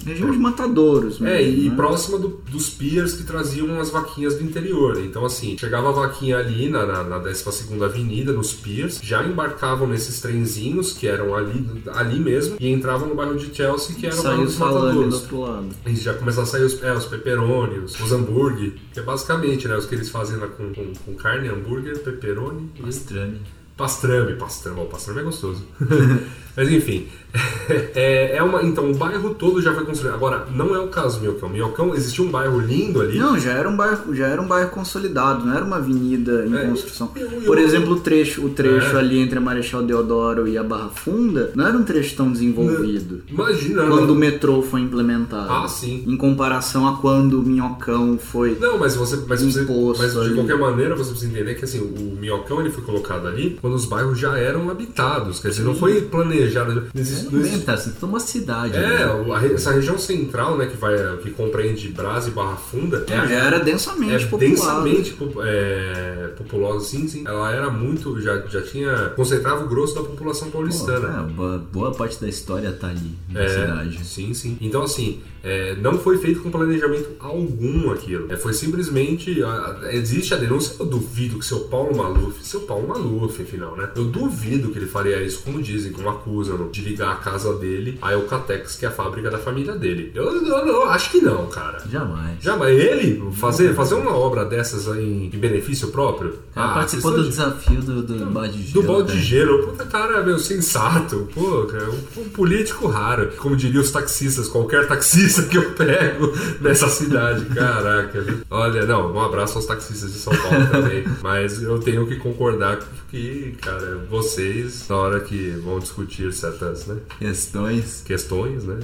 [0.04, 1.76] Região de matadouros mesmo, É, e né?
[1.76, 4.98] próxima do- dos piers que traziam as vaquinhas do interior.
[5.04, 7.44] Então, assim, chegava a vaquinha ali na, na, na 12
[7.84, 13.14] Avenida, nos piers, já embarcavam nesses trenzinhos que eram ali, ali mesmo e entravam no
[13.14, 15.68] bairro de Chelsea, que era o bairro dos salame do lado.
[15.86, 19.76] E já começam a sair os, é, os pepperoni, os, hambúrguer, que é basicamente né,
[19.76, 23.57] os que eles fazem lá com, com, com carne, hambúrguer, pepperoni e.
[23.78, 25.62] Pastrame, pastrame, ó, pastrame é gostoso.
[26.56, 27.06] Mas enfim,
[27.94, 28.60] é, é uma.
[28.64, 30.14] Então o bairro todo já foi construído.
[30.14, 31.48] Agora, não é o caso do Minhocão.
[31.48, 33.16] Minhocão existia um bairro lindo ali.
[33.16, 36.56] Não, já era um bairro, já era um bairro consolidado, não era uma avenida em
[36.56, 37.12] É, construção.
[37.14, 38.98] eu- eu- Por exemplo, o trecho, o trecho É.
[38.98, 43.22] ali entre a Marechal Deodoro e a Barra Funda não era um trecho tão desenvolvido.
[43.28, 43.86] Imagina.
[43.86, 44.20] Quando o né?
[44.30, 45.52] metrô foi implementado.
[45.52, 46.02] Ah, sim.
[46.08, 48.56] Em comparação a quando o Minhocão foi.
[48.60, 49.64] Não, mas você, mas, você,
[49.96, 50.34] mas de ali.
[50.34, 53.84] qualquer maneira você precisa entender que assim, o minhocão ele foi colocado ali quando os
[53.84, 55.40] bairros já eram habitados.
[55.40, 56.74] Quer dizer, não foi planejado.
[56.74, 58.76] Não existe, não Bem, existe- tá, você tem uma cidade.
[58.76, 59.52] é, né?
[59.54, 63.58] essa região central, né, que vai, que compreende Brás e Barra Funda, é, Já era
[63.60, 64.84] densamente é populado.
[64.84, 67.24] densamente é, populosa, sim, sim.
[67.26, 71.26] Ela era muito, já, já tinha, concentrava o grosso da população Pô, paulistana.
[71.28, 74.04] é, boa, boa parte da história tá ali na É, cidade.
[74.04, 74.56] Sim, sim.
[74.60, 78.26] Então, assim, é, não foi feito com planejamento algum aquilo.
[78.30, 79.42] É, foi simplesmente.
[79.42, 80.76] a- a- existe a denúncia.
[80.78, 82.44] Eu duvido que seu Paulo Maluf.
[82.44, 83.88] Seu Paulo Maluf, afinal, né?
[83.96, 87.98] Eu duvido que ele faria isso, como dizem, como acusam, de ligar a casa dele
[88.02, 90.12] à Eucatex, que é a fábrica da família dele.
[90.14, 91.78] Eu, eu, eu acho que não, cara.
[91.90, 92.36] Jamais.
[92.40, 96.34] Já, mas ele fazer, fazer uma obra dessas aí em benefício próprio?
[96.54, 99.66] Cara Ah, participou do de- desafio do, do balde de do gelo, balde de gelo.
[99.68, 101.28] Puta cara, meu, sensato.
[101.34, 103.30] Pô, cara, um, um político raro.
[103.38, 107.44] Como diriam os taxistas, qualquer taxista que eu pego nessa cidade.
[107.46, 108.24] Caraca.
[108.50, 111.04] Olha, não, um abraço aos taxistas de São Paulo também.
[111.22, 112.78] Mas eu tenho que concordar
[113.10, 118.02] que, cara, vocês, na hora que vão discutir certas né, Questões.
[118.06, 118.76] questões, né?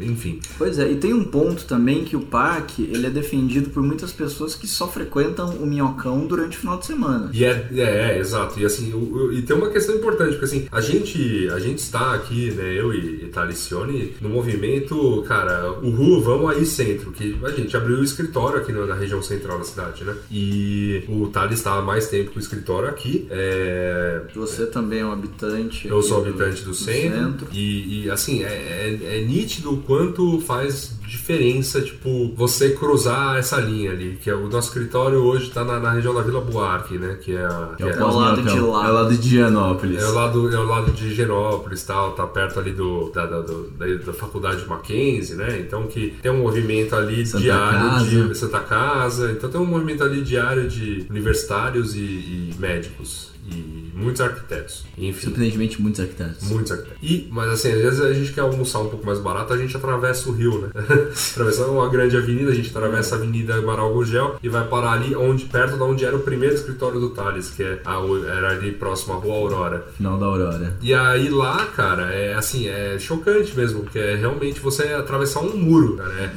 [0.00, 0.40] Enfim.
[0.56, 4.12] Pois é, e tem um ponto também que o parque ele é defendido por muitas
[4.12, 7.30] pessoas que só frequentam o Minhocão durante o final de semana.
[7.32, 7.80] E é, é,
[8.16, 8.58] é, exato.
[8.58, 11.78] E assim, o- o- e tem uma questão importante, porque assim, a gente, a gente
[11.78, 17.36] está aqui, né, eu e, e Talicione, no movimento, cara, uhul, vamos aí centro, que
[17.42, 20.14] a gente abriu o escritório aqui na, na região central da cidade, né?
[20.30, 23.26] E o Thales está há mais tempo com o escritório aqui.
[23.30, 25.88] É, Você também é um habitante.
[25.88, 30.97] eu sou habitante do centro, E, e, assim, é, é, é nítido o quanto faz
[31.08, 35.80] diferença, tipo, você cruzar essa linha ali, que é o nosso escritório hoje está na,
[35.80, 37.16] na região da Vila Buarque, né?
[37.20, 38.86] Que é, a, que É é- o lado de lá.
[38.86, 40.02] É o lado de Gianópolis.
[40.02, 43.40] é o lado, é o lado de Genópolis, tal, tá perto ali do, da, da,
[43.40, 45.58] do- da, da faculdade de Mackenzie, né?
[45.60, 48.04] Então que tem um movimento ali Santa diário Casa.
[48.28, 53.77] de Santa Casa, então tem um movimento ali diário de universitários e, e médicos e
[53.98, 55.20] muitos arquitetos, enfim.
[55.26, 56.48] Surpreendentemente, muitos arquitetos.
[56.50, 56.98] Muitos arquitetos.
[57.02, 59.76] E, mas assim, às vezes a gente quer almoçar um pouco mais barato, a gente
[59.76, 60.68] atravessa o rio, né?
[61.32, 65.14] atravessa uma grande avenida, a gente atravessa a Avenida Amaral Gurgel e vai parar ali
[65.16, 67.98] onde, perto de onde era o primeiro escritório do Thales, que é a,
[68.36, 69.84] era ali próximo à Rua Aurora.
[69.96, 70.76] Final da Aurora.
[70.80, 75.56] E aí lá, cara, é assim, é chocante mesmo, porque é realmente você atravessar um
[75.56, 76.12] muro, cara.
[76.12, 76.30] É,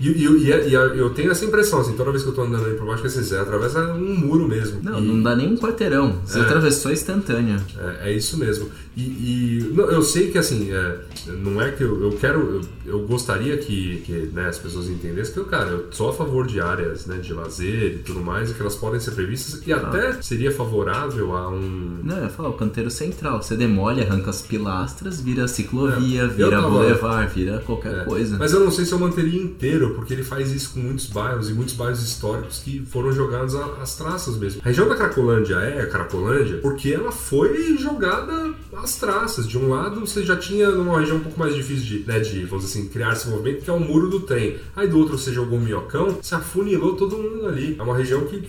[0.00, 2.64] e, e, e, e eu tenho essa impressão, assim, toda vez que eu tô andando
[2.66, 4.80] ali por baixo, que assim, você atravessa um muro mesmo.
[4.82, 6.20] Não, E- não dá nem um quarteirão.
[6.24, 6.42] Você É.
[6.42, 7.60] atravessou instantâneo.
[8.02, 8.68] é, é isso mesmo.
[8.96, 12.40] E, e, não, eu sei que assim, é, não é que eu, eu quero,
[12.84, 16.12] eu, eu gostaria que, que, né, as pessoas entendessem que eu, cara, eu sou a
[16.12, 19.62] favor de áreas né, de lazer e tudo mais, e que elas podem ser previstas,
[19.64, 22.00] e até seria favorável a um.
[22.02, 23.40] Não, eu ia falar, o canteiro central.
[23.42, 28.36] Você demole, arranca as pilastras, vira ciclovia, É, vira tava- boulevard, vira qualquer É, coisa.
[28.36, 31.48] Mas eu não sei se eu manteria inteiro, porque ele faz isso com muitos bairros
[31.48, 34.60] e muitos bairros históricos que foram jogados às traças mesmo.
[34.64, 39.46] A região da Cracolândia é a Cracolândia porque ela foi jogada às traças.
[39.46, 42.44] De um lado você já tinha uma região um pouco mais difícil de, né, de
[42.44, 44.56] vamos assim, criar esse movimento, que é o muro do trem.
[44.76, 47.76] Aí do outro você jogou o minhocão, você afunilou todo mundo ali.
[47.78, 48.42] É uma região que,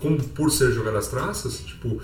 [0.00, 2.00] como por ser jogada às traças, tipo,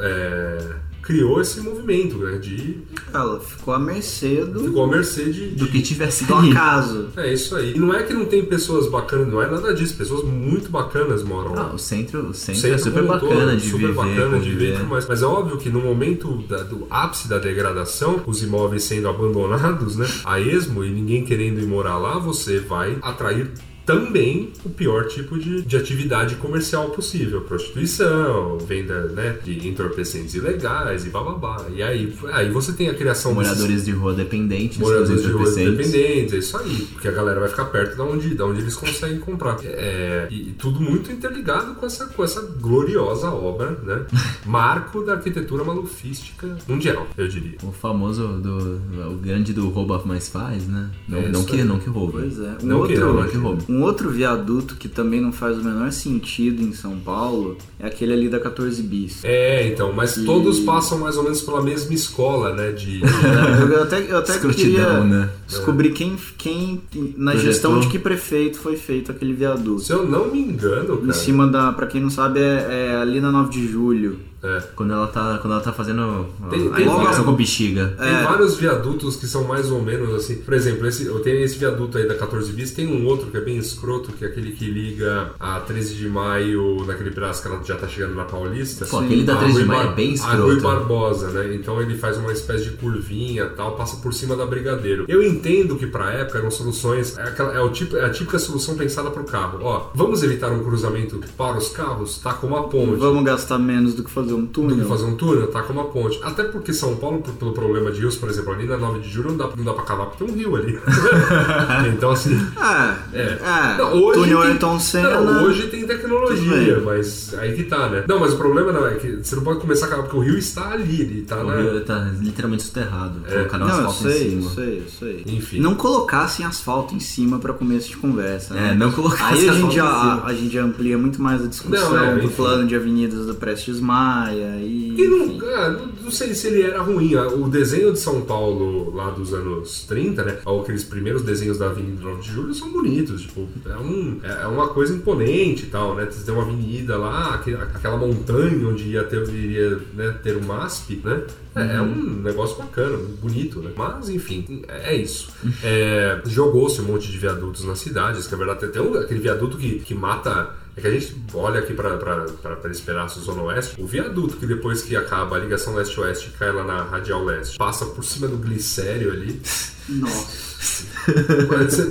[0.00, 2.78] é, criou esse movimento, né, de...
[3.14, 5.46] Ela ficou à mercê do, Ficou à mercê de...
[5.50, 7.10] Do de- que tivesse do acaso.
[7.16, 7.74] É isso aí.
[7.76, 9.94] E não é que não tem pessoas bacanas, não é nada disso.
[9.96, 11.68] Pessoas muito bacanas moram lá.
[11.70, 14.50] Ah, o centro, o centro, Centro é super todo, bacana de super viver, bacana de
[14.50, 14.78] conviver.
[14.78, 18.82] ver, mas, mas é óbvio que no momento da- do ápice da degradação, os imóveis
[18.82, 23.48] sendo abandonados, né, a esmo e ninguém querendo ir morar lá, você vai atrair
[23.86, 31.06] também o pior tipo de, de atividade comercial possível, prostituição, venda né, de entorpecentes ilegais
[31.06, 31.66] e bababá.
[31.74, 35.48] E aí, aí você tem a criação desses- Moradores de rua dependentes, moradores de rua
[35.50, 38.74] independentes, é isso aí, porque a galera vai ficar perto da onde, da onde eles
[38.74, 39.56] conseguem comprar.
[39.64, 44.04] É, e, e tudo muito interligado com essa, com essa gloriosa obra, né?
[44.44, 47.56] Marco da arquitetura malufística mundial, eu diria.
[47.62, 48.80] O famoso do.
[49.12, 50.90] O grande do rouba mais faz, né?
[51.08, 51.64] Não, É não, que, aí.
[51.64, 52.18] não que rouba.
[52.20, 52.56] Pois é.
[52.62, 53.62] Um Não que outro, não, não que rouba.
[53.68, 58.12] Um outro viaduto que também não faz o menor sentido em São Paulo é aquele
[58.12, 59.20] ali da 14 bis.
[59.24, 62.72] É, então, mas E- todos passam mais ou menos pela mesma escola, né?
[62.72, 65.28] De, de- Eu até, eu até queria né?
[65.46, 66.82] descobrir quem, quem
[67.16, 67.52] na Projetou.
[67.52, 69.80] gestão de que prefeito foi feito aquele viaduto.
[69.82, 71.12] se eu não me engano, Em cara.
[71.12, 74.18] cima da, pra quem não sabe, é, é ali na 9 de julho.
[74.42, 77.96] é, Quando ela tá, quando ela tá fazendo Tem- a tem várias- com bexiga.
[77.98, 78.22] Tem É.
[78.22, 80.36] vários viadutos que são mais ou menos assim.
[80.36, 83.36] Por exemplo, esse, eu tenho esse viaduto aí da 14 bis, tem um outro que
[83.36, 87.48] é bem escroto, que é aquele que liga a 13 de maio, naquele pedaço que
[87.48, 88.84] ela já tá chegando na Paulista.
[88.86, 90.60] Pô, aquele da A 13 de maio é bem A Rui escroto.
[90.62, 91.54] Barbosa, né?
[91.54, 95.04] Então ele faz uma espécie de curvinha e tal, passa por cima da Brigadeiro.
[95.08, 97.16] Eu entendo que pra época eram soluções.
[97.18, 99.58] É, aquela- é o tipo, é a típica solução pensada pro carro.
[99.62, 102.18] Ó, vamos evitar um cruzamento para os carros?
[102.18, 102.96] Tá como a ponte.
[102.96, 104.76] Vamos gastar menos do que fazer um do túnel.
[104.76, 106.18] que fazer um túnel, taca uma ponte.
[106.22, 109.08] Até porque São Paulo, por- pelo problema de rios, por exemplo, ali na 9 de
[109.08, 110.78] julho não dá, não dá pra cavar porque tem um rio ali.
[111.94, 112.38] então, assim.
[112.56, 113.38] Ah, É.
[113.56, 113.78] é.
[113.78, 115.20] Não, hoje túnel tem- Ayrton Senna.
[115.20, 118.04] Não, hoje tem tecnologia, mas aí que tá, né?
[118.08, 120.20] Não, mas o problema não é que você não pode começar a cavar, porque o
[120.20, 123.20] rio está ali, ele tá O rio tá literalmente soterrado.
[123.26, 123.34] É.
[123.34, 124.50] Colocaram Não, eu asfalto em sei, eu cima.
[124.54, 125.24] sei, eu sei.
[125.34, 125.60] Enfim.
[125.60, 128.54] Não colocassem asfalto em cima pra começo de conversa.
[128.54, 128.70] né?
[128.70, 130.24] É, não colocassem Aí a asfalto gente, em já, cima.
[130.24, 132.34] a, gente já amplia muito mais a discussão Não, é, do enfim.
[132.36, 134.94] plano de avenidas do Prestes Maia e.
[134.96, 137.14] E não, ah, não, sei se ele era ruim.
[137.14, 140.38] Ah, O desenho de São Paulo lá dos anos 30, né?
[140.44, 143.22] ou Aqueles primeiros desenhos da Avenida 9 de Julho são bonitos.
[143.22, 146.06] Tipo, é, um, é é uma coisa imponente e tal, né?
[146.10, 147.34] Você tem uma avenida lá,
[147.74, 151.22] aquela montanha onde ia ter, iria, né, ter o MASP, né?
[151.54, 153.70] É, é um negócio bacana, bonito, né?
[153.76, 155.28] Mas, enfim, é é isso.
[155.62, 159.20] É, Jogou-se um monte de viadutos nas cidades, que é verdade, tem até um- aquele
[159.20, 160.50] viaduto que, que mata.
[160.76, 162.26] É que a gente olha aqui para
[162.70, 166.64] esse pedaço Zona Oeste, o viaduto que depois que acaba a ligação leste-oeste cai lá
[166.64, 169.40] na Radial Leste, passa por cima do glicério ali.
[169.88, 170.46] Nossa.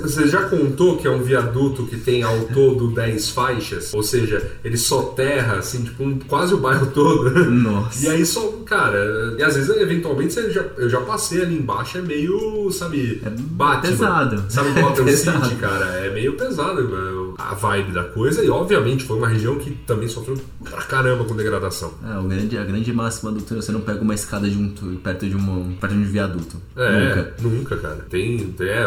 [0.02, 3.92] Você já contou que é um viaduto que tem ao todo 10 faixas?
[3.94, 7.30] Ou seja, ele soterra, assim, tipo, um- quase o bairro todo.
[7.50, 8.04] Nossa.
[8.04, 11.96] E aí só, cara, e às vezes, eventualmente, você já, eu já passei ali embaixo,
[11.98, 13.90] é meio, sabe, Batman.
[13.90, 14.44] pesado.
[14.50, 15.56] Sabe, Gotham É City, pesado.
[15.56, 18.42] cara, é meio pesado mano, a vibe da coisa.
[18.44, 21.92] E, obviamente, foi uma região que também sofreu pra caramba com degradação.
[22.04, 24.70] É, o grande, a grande máxima do túnel, você não pega uma escada de um
[24.70, 26.56] tu- perto de, uma, perto de um viaduto.
[26.76, 27.34] É, Nunca.
[27.42, 28.06] nunca, cara.
[28.08, 28.84] Tem, tem, é,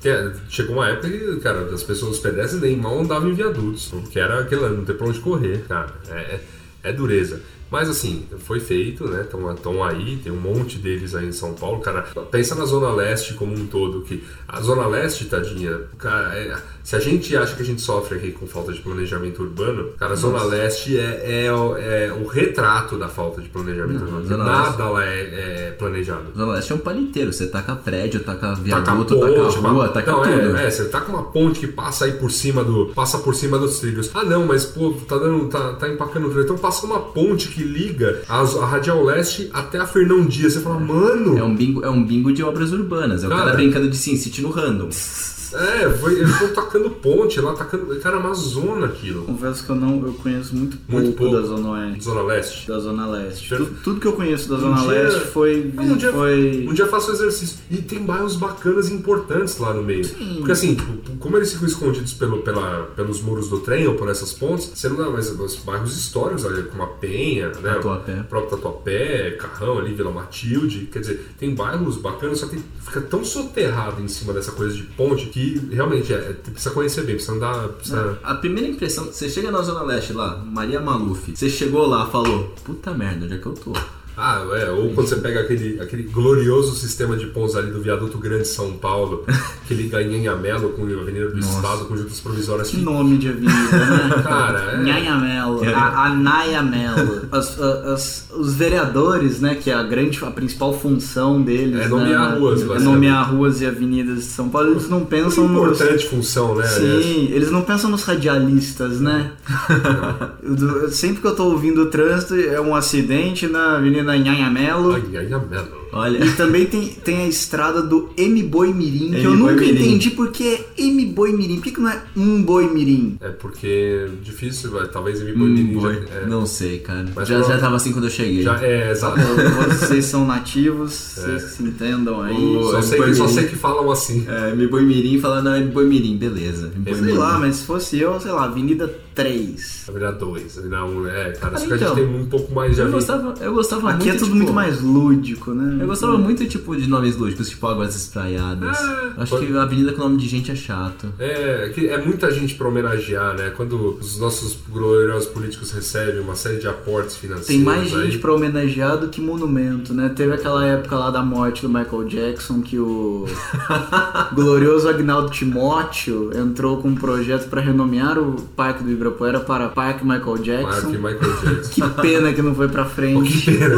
[0.00, 4.18] tem- chegou uma época que, cara, as pessoas, pedestres nem mal andavam em viadutos, porque
[4.18, 5.92] era aquela, não ter pra onde correr, cara.
[6.08, 6.40] É, é,
[6.84, 7.40] é dureza.
[7.72, 9.22] Mas assim, foi feito, né?
[9.22, 11.80] Estão aí, tem um monte deles aí em São Paulo.
[11.80, 16.54] Cara, pensa na Zona Leste como um todo, que a Zona Leste, tadinha, cara, é-
[16.84, 20.12] se a gente acha que a gente sofre aqui com falta de planejamento urbano, cara,
[20.12, 24.26] a Zona Leste é, é, o- é o retrato da falta de planejamento Não, urbano.
[24.26, 26.24] Zona Nada lá é, é planejado.
[26.36, 27.32] Zona Leste é um paliteiro.
[27.32, 30.56] Você taca prédio, taca Taca viaduto, ponte, taca rua, taca não, tudo.
[30.58, 32.86] É, é, você taca uma ponte que passa aí por cima do.
[32.94, 34.10] Passa por cima dos trilhos.
[34.12, 35.48] Ah não, mas pô, tá dando.
[35.48, 36.44] tá, tá empacando o trilho.
[36.44, 40.54] Então passa uma ponte que liga a, a Radial Leste até a Fernão Dias.
[40.54, 41.38] Você fala, mano.
[41.38, 43.22] É um bingo, é um bingo de obras urbanas.
[43.24, 43.44] É o Cara.
[43.44, 44.88] cara brincando de Sin City no random.
[45.54, 47.94] É, foi, eles tacando ponte lá, tacando.
[48.00, 49.22] Cara, é uma zona aquilo.
[49.24, 51.36] Confesso que eu não eu conheço muito pouco, Muito pouco.
[51.36, 52.04] da Zona Oeste.
[52.04, 52.68] Zona Leste.
[52.68, 53.48] Da Zona Leste.
[53.48, 55.72] Per- Tu- tudo que eu conheço da Um Zona dia- Leste foi.
[55.78, 56.66] Um dia, foi...
[56.68, 57.58] um dia faço exercício.
[57.70, 60.06] E tem bairros bacanas e importantes lá no meio.
[60.38, 64.08] Porque assim, tipo, como eles ficam escondidos pelo, pela, pelos muros do trem ou por
[64.08, 67.74] essas pontes, você não dá mais os bairros históricos ali, como a Penha, né?
[67.74, 68.20] Tatuapé.
[68.20, 70.88] O próprio Tatuapé, Carrão ali, Vila Matilde.
[70.92, 74.82] Quer dizer, tem bairros bacanas, só que fica tão soterrado em cima dessa coisa de
[74.84, 77.68] ponte que realmente é, precisa conhecer bem, precisa andar.
[77.68, 78.18] Precisa...
[78.22, 82.54] A primeira impressão, você chega na Zona Leste lá, Maria Maluf, você chegou lá, falou,
[82.64, 83.72] puta merda, onde é que eu tô?
[84.16, 88.18] Ah, é, ou quando você pega aquele, aquele glorioso sistema de pontos ali do viaduto
[88.18, 89.24] Grande São Paulo,
[89.66, 92.82] que liga Nhanhamelo com a Avenida do Estado, com juntas provisórias Que que.
[92.82, 94.10] nome de avenida, né?
[94.22, 94.76] Cara, é.
[94.82, 97.22] Nhanha Melo, a, a Naya Melo.
[97.32, 101.88] As- a- as- os vereadores, né, que é a grande, a principal função deles, É
[101.88, 105.78] nomear né, ruas, é nomear ruas e avenidas de São Paulo, eles não pensam nos...
[105.80, 106.64] Importante função, né?
[106.66, 107.04] aliás.
[107.04, 109.32] Sim, eles não pensam nos radialistas, né?
[110.90, 114.94] Sempre que eu tô ouvindo o trânsito, é um acidente na Avenida Nhanhamelo.
[114.94, 115.82] Ai, Nhanhamelo.
[115.94, 119.56] Olha, E também tem, tem a estrada do M Boi Mirim, que eu M nunca
[119.56, 119.72] Mirim.
[119.78, 121.56] entendi porque é M Boi Mirim.
[121.56, 123.18] Por que, que não é um Boi Mirim?
[123.20, 126.02] É porque é difícil, vai, talvez hum, boi.
[126.10, 127.06] é, não sei, cara.
[127.14, 127.52] Mas já, pronto.
[127.52, 128.42] já tava assim quando eu cheguei.
[128.42, 129.20] já é, exato.
[129.68, 132.34] Vocês são nativos, vocês se entendam aí.
[132.34, 133.34] O- Só é sei, que, só mirim.
[133.36, 134.24] sei que falam assim.
[134.28, 136.72] É, me boi mirim fala, não, é me boi mirim, beleza.
[136.74, 137.18] Boi Sei mirim.
[137.18, 139.84] lá, mas se fosse eu, sei lá, Avenida 3.
[139.88, 141.94] Avenida 2, Avenida 1, é, cara, só Ah, que a gente então.
[141.94, 144.52] tem um pouco mais de Eu gostava, eu gostava Aqui muito, é tudo tipo, muito
[144.52, 145.78] mais lúdico, né?
[145.82, 148.76] Eu gostava muito, tipo, de nomes lúdicos, tipo Águas Espraiadas.
[148.78, 151.08] Ah, Acho pode- que a avenida com nome de gente é chato.
[151.18, 153.50] É, que é muita gente pra homenagear, né?
[153.50, 157.46] Quando os nossos gloriosos políticos recebem uma série de aportes financeiros.
[157.48, 160.10] Tem mais aí, gente pra homenagear do que monumento, né?
[160.14, 163.26] Teve aquela época lá da morte do Michael Jackson que o
[164.34, 170.04] glorioso Agnaldo Timóteo entrou com um projeto pra renomear o Parque do Ibirapuera para Parque
[170.04, 170.90] Michael Jackson.
[170.90, 171.70] e Michael Jackson.
[171.70, 173.44] Que pena que não foi pra que frente.
[173.44, 173.68] pena,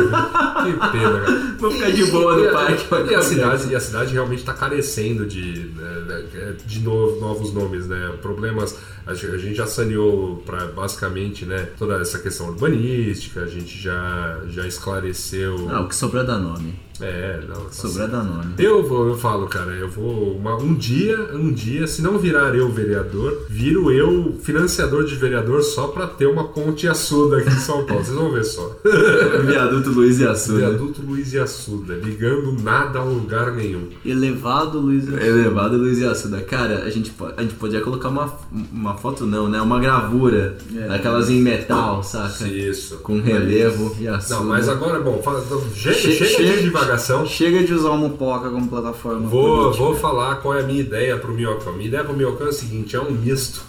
[0.65, 1.55] que pena, cara.
[1.59, 2.87] Vou ficar de boa E no parque.
[3.11, 7.87] E a cidade, e a cidade realmente está carecendo de, né, de novo, novos nomes,
[7.87, 8.13] né?
[8.21, 8.77] Problemas.
[9.07, 13.41] A gente já saneou para basicamente, né, toda essa questão urbanística.
[13.41, 15.69] A gente já já esclareceu.
[15.71, 16.75] Ah, o que sobrou dá nome.
[17.01, 17.65] É, não.
[17.65, 18.55] tá Sobrar Danone.
[18.59, 22.55] Eu vou, eu falo, cara, eu vou uma- um dia, um dia, se não virar
[22.55, 27.59] eu vereador, viro eu financiador de vereador só pra ter uma ponte Assuda aqui em
[27.59, 28.05] São Paulo.
[28.05, 28.77] Vocês vão ver só.
[29.47, 30.59] Viaduto Luiz e Assuda.
[30.59, 33.89] Viaduto Luiz e Assuda, ligando nada a lugar nenhum.
[34.05, 35.09] Elevado, Luiz.
[35.09, 36.41] Elevado Luiz e Assuda.
[36.43, 38.33] Cara, a gente, a gente podia colocar uma,
[38.73, 39.61] uma foto, não, né?
[39.61, 40.57] Uma gravura.
[40.77, 40.87] É.
[40.89, 42.47] Daquelas em metal, saca?
[42.47, 42.99] Isso.
[42.99, 44.37] Com relevo e Assuda.
[44.37, 47.27] Não, mas agora, bom, fala- então, chega, Che- chega chega- de divagação.
[47.27, 49.27] Chega de usar o Mupoca como plataforma.
[49.27, 49.85] Vou, política.
[49.85, 51.73] vou falar qual é a minha ideia pro Minhocão.
[51.73, 53.63] Minha ideia pro Minhocão é o seguinte: é um misto.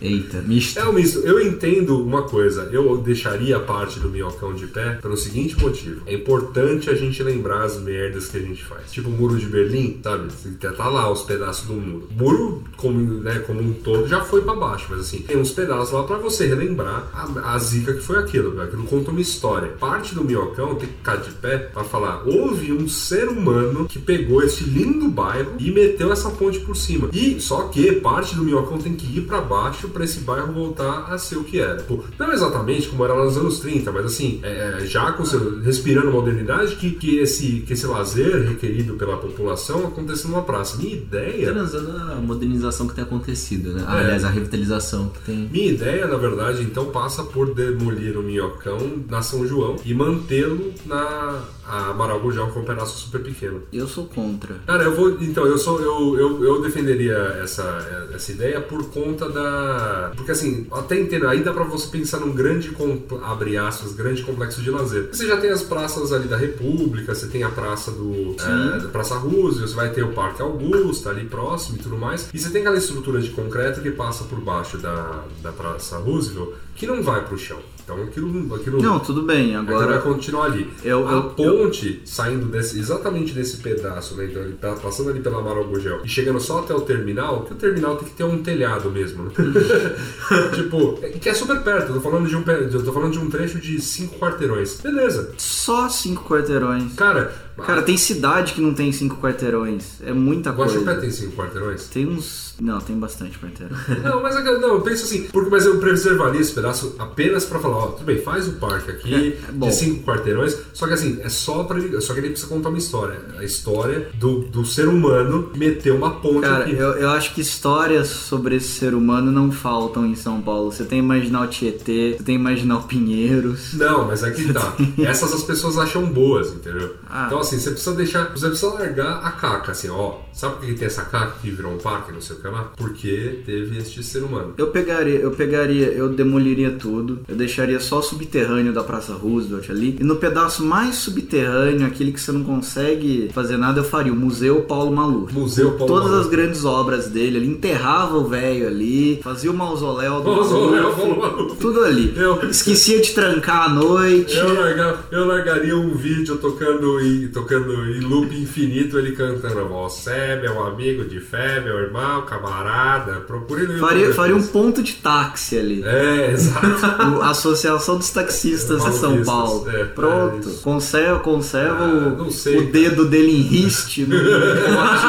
[0.00, 0.78] Eita, misto.
[0.78, 1.20] É um misto.
[1.20, 2.68] Eu entendo uma coisa.
[2.72, 6.02] Eu deixaria a parte do minhocão de pé pelo seguinte motivo.
[6.06, 8.90] É importante a gente lembrar as merdas que a gente faz.
[8.92, 10.28] Tipo o muro de Berlim, sabe?
[10.58, 12.08] Tá lá os pedaços do muro.
[12.10, 14.86] O muro, como, né, como um todo, já foi pra baixo.
[14.90, 18.60] Mas assim, tem uns pedaços lá pra você relembrar a, a zica que foi aquilo.
[18.60, 19.68] Aquilo conta uma história.
[19.78, 22.22] Parte do minhocão tem que ficar de pé pra falar.
[22.26, 27.08] Houve um ser humano que pegou esse lindo bairro e meteu essa ponte por cima.
[27.12, 31.12] E só que parte do minhocão tem que ir pra baixo pra esse bairro voltar
[31.12, 31.76] a ser o que era.
[31.76, 35.24] Tipo, não exatamente como era lá nos anos 30, mas assim, é, é, já com
[35.64, 40.76] respirando modernidade, que, que, esse, que esse lazer requerido pela população acontecesse numa praça.
[40.76, 41.52] Minha ideia.
[41.52, 43.84] Transando a modernização que tem acontecido, né?
[43.86, 43.90] É.
[43.90, 45.48] Aliás, a revitalização que tem.
[45.50, 48.78] Minha ideia, na verdade, então passa por demolir o minhocão
[49.08, 53.62] na São João e mantê-lo na a Amaral Gurgel, que é um pedaço super pequeno.
[53.72, 54.56] Eu sou contra.
[54.66, 55.10] Cara, eu vou.
[55.22, 55.80] Então, eu sou.
[55.80, 60.12] Eu, eu, eu defenderia essa, essa ideia por conta da.
[60.16, 62.74] Porque assim, até entendo, aí dá pra você pensar num grande,
[63.22, 65.08] abre aspas, grande complexo de lazer.
[65.12, 68.36] Você já tem as praças ali da República, você tem a praça do.
[68.40, 72.28] É, da Praça Roosevelt, você vai ter o Parque Augusta ali próximo e tudo mais.
[72.32, 76.50] E você tem aquela estrutura de concreto que passa por baixo da, da Praça Roosevelt
[76.74, 77.58] que não vai pro chão.
[77.84, 78.54] Então aquilo.
[78.54, 79.54] aquilo Não, tudo bem.
[79.54, 80.70] Aquilo vai Agora, continuar ali.
[80.82, 84.24] Eu- a eu- ponte saindo desse, exatamente desse pedaço, né?
[84.24, 87.52] Então ele tá passando ali pela Amaral Gurgel e chegando só até o terminal, que
[87.52, 89.30] o terminal tem que ter um telhado mesmo, né?
[90.54, 91.88] tipo, é- que é super perto.
[91.90, 94.80] Eu tô falando de um, eu tô falando de um trecho de cinco quarteirões.
[94.80, 95.32] Beleza.
[95.36, 96.94] só cinco quarteirões.
[96.94, 97.32] Cara,
[97.62, 100.00] Cara, tem cidade que não tem cinco quarteirões.
[100.02, 100.74] É muita coisa.
[100.74, 101.84] Guaxupé tem cinco quarteirões?
[101.88, 102.54] Tem uns.
[102.60, 103.76] Não, tem bastante quarteirão.
[104.04, 107.44] Não, mas é que- não, eu penso assim, porque, mas eu preservaria esse pedaço apenas
[107.44, 109.68] pra falar, ó, tudo bem, faz o parque aqui É, bom.
[109.68, 112.68] de cinco quarteirões, só que assim, é só pra ele, só que ele precisa contar
[112.68, 116.76] uma história, a história do, do ser humano meter uma ponte Cara, aqui.
[116.76, 120.70] eu, eu acho que histórias sobre esse ser humano não faltam em São Paulo.
[120.70, 123.74] Você tem Marginal Tietê, você tem Marginal Pinheiros.
[123.74, 124.74] Não, mas é que tá.
[124.98, 126.94] Essas as pessoas acham boas, entendeu?
[127.10, 127.24] Ah.
[127.26, 128.30] Então, assim, você precisa deixar.
[128.30, 130.18] Você precisa largar a caca, assim, ó.
[130.34, 132.72] Sabe por que tem essa caca que virou um parque, não sei o que lá?
[132.76, 134.54] Porque teve este ser humano.
[134.58, 137.20] Eu pegaria, eu pegaria, eu demoliria tudo.
[137.28, 139.96] Eu deixaria só o subterrâneo da Praça Roosevelt ali.
[140.00, 144.16] E no pedaço mais subterrâneo, aquele que você não consegue fazer nada, eu faria o
[144.16, 145.32] Museu Paulo Maluf.
[145.32, 146.24] Museu Paulo Todas Maluf.
[146.26, 151.16] as grandes obras dele, ele enterrava o velho ali, fazia o mausoléu do Mausoléu, Paulo
[151.20, 151.56] Maluf.
[151.60, 152.12] tudo ali.
[152.16, 154.36] Eu- Esquecia de trancar à noite.
[154.36, 160.10] Eu, largar, eu largaria um vídeo tocando em, tocando em loop infinito, ele cantando Você,
[160.42, 164.94] meu amigo de fé, meu irmão, camarada, procure no Faria, faria um depois." ponto de
[164.94, 165.82] táxi ali.
[165.84, 166.66] É, exato.
[167.22, 169.68] A Associação dos Taxistas de São Paulo.
[169.70, 170.48] é, é Pronto.
[170.48, 170.62] isso.
[170.62, 175.04] conserva conserva Ah, o, sei, o dedo dele em riste num pote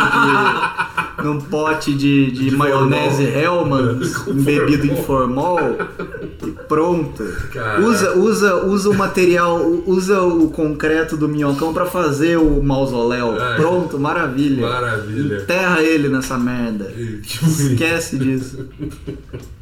[1.17, 3.25] de, num pote de, de, De maionese
[4.25, 5.59] Com embebido em formol.
[6.45, 7.23] E pronto.
[7.83, 13.35] Usa, usa, usa o material, usa o concreto do minhocão pra fazer o mausoléu.
[13.39, 13.57] Ai.
[13.57, 14.67] Pronto, maravilha.
[14.67, 15.04] Maravilha.
[15.09, 16.91] Enterra ele nessa merda.
[17.23, 18.65] Esquece disso.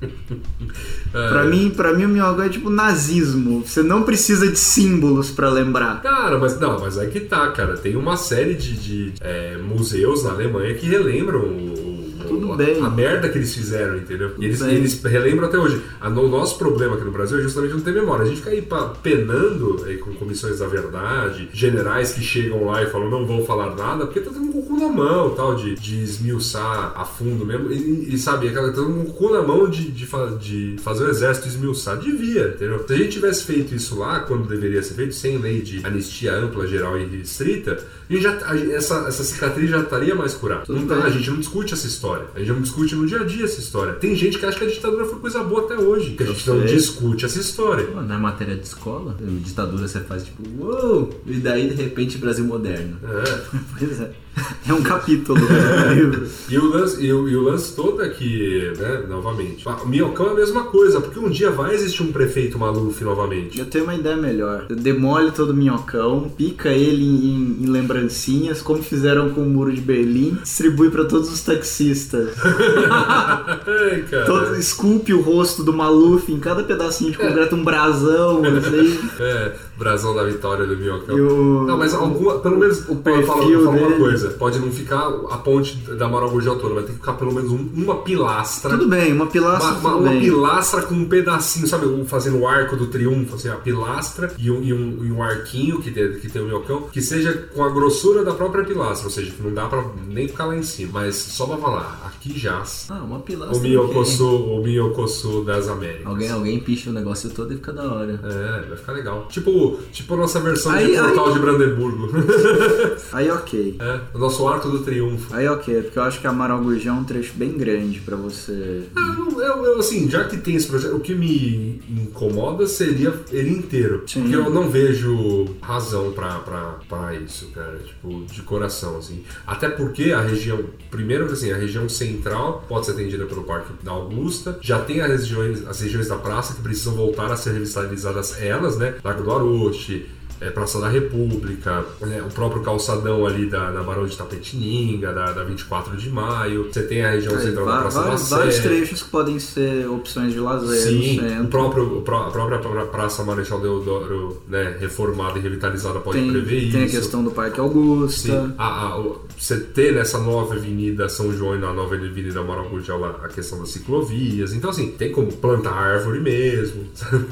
[1.13, 1.29] É.
[1.29, 3.61] Pra mim, pra mim o minhocão é tipo nazismo.
[3.63, 6.01] Você não precisa de símbolos pra lembrar.
[6.01, 7.77] Cara, mas não, mas é que tá, cara.
[7.77, 12.89] Tem uma série de, de, é, museus na Alemanha que relembram o, o- Tudo a,
[12.89, 14.31] merda que eles fizeram, entendeu?
[14.39, 15.81] E eles, eles relembram até hoje.
[15.99, 18.23] A- O nosso problema aqui no Brasil é justamente não ter memória.
[18.23, 22.81] A gente fica aí pa- penando aí com comissões da verdade, generais que chegam lá
[22.83, 25.75] e falam não vou falar nada, porque tá tendo um cu na mão, tal, de,
[25.75, 27.71] de esmiuçar a fundo mesmo.
[27.71, 30.05] E, e, sabe, aquela tá tendo um cu na mão de, de,
[30.39, 31.97] de fazer o exército esmiuçar.
[31.97, 32.83] Devia, entendeu?
[32.87, 36.33] Se a gente tivesse feito isso lá, quando deveria ser feito, sem lei de anistia
[36.33, 37.79] ampla, geral e restrita,
[38.09, 40.63] a gente já, a- essa, essa cicatriz já estaria mais curada.
[40.67, 42.25] Não tá, a gente não discute essa história.
[42.35, 43.93] A gente não discute no dia a dia essa história.
[43.93, 46.11] Tem gente que acha que a ditadura foi coisa boa até hoje.
[46.11, 47.85] Que a gente não discute essa história.
[47.85, 51.09] Pô, Na matéria de escola, ditadura você faz tipo, uou!
[51.25, 52.97] E daí de repente Brasil moderno.
[53.03, 53.43] É.
[53.79, 54.11] Pois é.
[54.67, 56.27] É um capítulo do livro.
[56.49, 60.27] E o, lance, e, o, e o lance todo é que, né, novamente, o Minhocão
[60.27, 63.59] é a mesma coisa, porque um dia vai existir um prefeito Maluf novamente.
[63.59, 64.67] Eu tenho uma ideia melhor.
[64.67, 69.81] Demole todo o minhocão, pica ele em, em lembrancinhas, como fizeram com o muro de
[69.81, 72.29] Berlim, distribui pra todos os taxistas.
[72.39, 74.25] Ai, cara.
[74.25, 78.99] Todo, esculpe o rosto do Maluf em cada pedacinho de concreto, um brasão, assim.
[79.19, 81.15] É, brasão da vitória do Minhocão.
[81.15, 83.95] O- Não, mas alguma, pelo menos o fala, fala perfil uma dele.
[83.95, 84.29] coisa.
[84.31, 87.51] Pode não ficar a ponte da Amaral Gurgel toda, vai ter que ficar pelo menos
[87.51, 88.71] um- uma pilastra.
[88.77, 91.85] Tudo bem, uma pilastra, Uma, uma- uma pilastra com um pedacinho, sabe?
[91.87, 95.23] um- Fazendo o arco do triunfo, assim, a pilastra e um, e um, e um
[95.23, 99.07] arquinho que tem, que tem o minhocão, que seja com a grossura da própria pilastra,
[99.07, 100.91] ou seja, que não dá pra nem ficar lá em cima.
[100.93, 103.57] Mas só pra falar, aqui jaz Ah, uma pilastra.
[103.57, 106.05] o Minhocosu, o Minhocosu das Américas.
[106.05, 108.19] Alguém, alguém picha o negócio todo e fica da hora.
[108.23, 109.27] É, vai ficar legal.
[109.29, 112.09] Tipo, tipo a nossa versão Aí- de Portal aí- de Brandemburgo.
[113.11, 113.75] Aí ok.
[113.79, 115.33] é, o nosso arco do triunfo.
[115.35, 118.83] Aí ok, porque eu acho que Amaral Gurgel é um trecho bem grande pra você.
[118.95, 123.13] Ah, não, eu, eu, assim, já que tem esse projeto, o que me incomoda seria
[123.31, 124.03] ele inteiro.
[124.07, 124.21] Sim.
[124.21, 127.79] Porque eu não vejo razão pra isso, cara.
[127.85, 129.23] Tipo, de coração, assim.
[129.45, 130.59] Até porque a região,
[130.89, 134.57] primeiro assim, a região central pode ser atendida pelo Parque da Augusta.
[134.61, 138.77] Já tem as regiões, as regiões da praça que precisam voltar a ser revitalizadas elas,
[138.77, 138.95] né?
[139.03, 140.05] Lago do Aroche.
[140.47, 145.31] É, Praça da República, né, o próprio calçadão ali da, da Barão de Tapetininga, da,
[145.31, 146.67] da 24 de Maio.
[146.71, 148.35] Você tem a região Aí, central da Praça da Sé.
[148.35, 153.23] vários trechos que podem ser opções de lazer Sim, o próprio, a própria pra- Praça
[153.23, 156.95] Marechal Deodoro, né, reformada e revitalizada pode Tem, prever tem a isso.
[156.97, 158.31] questão do Parque Augusta.
[158.47, 159.03] Sim, a, a-
[159.37, 163.59] você ter nessa nova avenida São João e na nova avenida Amaral Gurgel a questão
[163.59, 164.53] das ciclovias.
[164.53, 166.83] Então, assim, tem como plantar árvore mesmo.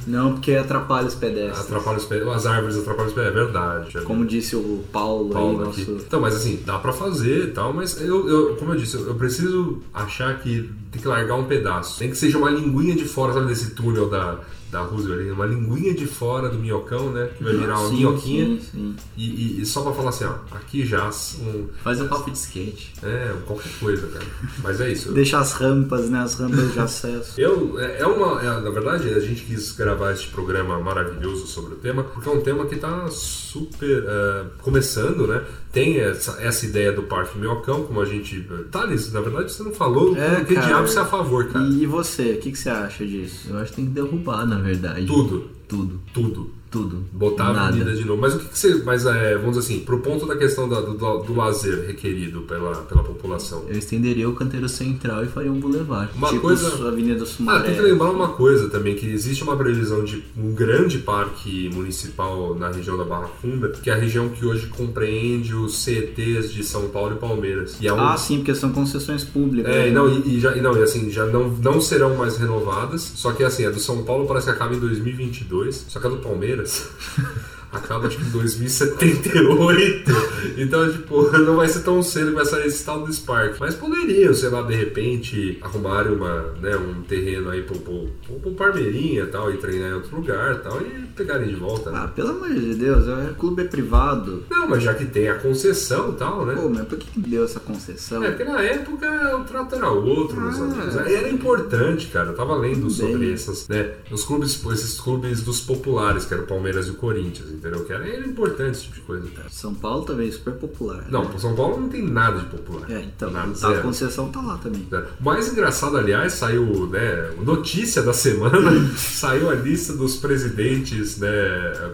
[0.07, 1.59] Não, porque atrapalha os pedestres.
[1.65, 3.97] Atrapalha os pé, as árvores atrapalham é verdade.
[3.97, 5.81] é Como disse o Paulo, Paulo aí, aqui.
[5.91, 6.03] nosso.
[6.05, 9.07] Então, mas assim, dá pra fazer e tal, mas eu, eu- como eu disse, eu,
[9.07, 11.99] eu preciso achar que tem que largar um pedaço.
[11.99, 14.39] Tem que seja uma linguinha de fora, sabe, desse túnel da,
[14.71, 17.29] da Roosevelt, ali, uma linguinha de fora do minhocão, né?
[17.37, 18.45] Que vai virar uma Sim, minhoquinha.
[18.45, 18.95] sim, sim.
[19.17, 21.07] E, e- e só pra falar assim, ó, aqui já
[21.41, 21.67] um.
[21.83, 22.93] Faz um papo de skate.
[23.03, 24.25] É, qualquer coisa, cara.
[24.63, 25.11] Mas é isso.
[25.11, 26.19] Deixa as rampas, né?
[26.19, 27.39] As rampas de acesso.
[27.39, 31.73] Eu, é é uma, é, na verdade, a gente quis gravar este programa maravilhoso sobre
[31.73, 35.43] o tema, porque é um tema que está super é, começando, né?
[35.71, 38.45] Tem essa, essa ideia do Parque Minhocão, como a gente.
[38.69, 40.67] Thales, na verdade, você não falou É, que cara.
[40.67, 41.65] diabo você é a favor, cara.
[41.65, 43.47] E, e você, o que, que você acha disso?
[43.49, 45.05] Eu acho que tem que derrubar, na verdade.
[45.05, 45.99] Tudo, Tudo.
[46.13, 46.49] tudo.
[46.71, 47.03] Tudo.
[47.11, 47.67] Botar a Nada.
[47.67, 48.21] avenida de novo.
[48.21, 48.75] Mas o que, que você.
[48.85, 52.73] Mas é, vamos dizer assim, pro ponto da questão da- do, do, lazer requerido pela,
[52.83, 53.65] pela população.
[53.67, 56.09] Eu estenderia o canteiro central e faria um boulevard.
[56.15, 56.87] Uma tipo coisa.
[56.87, 57.63] Avenida Ah, Sumaré.
[57.65, 62.55] tem que lembrar uma coisa também, que existe uma previsão de um grande parque municipal
[62.55, 66.63] na região da Barra Funda, que é a região que hoje compreende os CETs de
[66.63, 67.75] São Paulo e Palmeiras.
[67.81, 69.69] E é um- Ah, sim, porque são concessões públicas.
[69.75, 69.87] é, né?
[69.89, 73.01] e não, e, e já, e não, e assim, já não, não serão mais renovadas.
[73.15, 75.60] Só que assim, a do São Paulo parece que acaba em 2022.
[75.87, 76.89] Só que a do Palmeiras
[77.71, 80.11] acaba que em 2078.
[80.57, 83.57] Então, tipo, não vai ser tão cedo que vai sair esse tal do Spark.
[83.59, 88.39] Mas poderiam, sei lá, de repente, arrumarem uma, né, um terreno aí pro, pro, pro,
[88.39, 91.91] pro Parmeirinha e tal, e treinar em outro lugar e tal, e pegarem de volta.
[91.91, 91.99] né?
[92.03, 94.43] Ah, pelo amor de Deus, o clube é privado.
[94.49, 96.55] Não, mas já que tem a concessão e tal, né?
[96.55, 98.23] Pô, mas por que, que deu essa concessão?
[98.23, 101.09] É, porque na época o trato era outro, meus Ah.
[101.09, 102.29] Era importante, cara.
[102.29, 103.91] Eu tava lendo sobre essas, né?
[104.11, 107.85] Os clubes, esses clubes dos populares, que eram o Palmeiras e o Corinthians, entendeu?
[107.85, 109.27] Que era, era importante esse tipo de coisa.
[109.49, 111.05] São Paulo também é super popular.
[111.09, 111.35] Não, né?
[111.37, 112.89] São Paulo não tem nada de popular.
[112.89, 114.87] É, então, Nada, a concessão tá lá também.
[115.19, 121.29] O mais engraçado, aliás, saiu, né, notícia da semana, saiu a lista dos presidentes, né,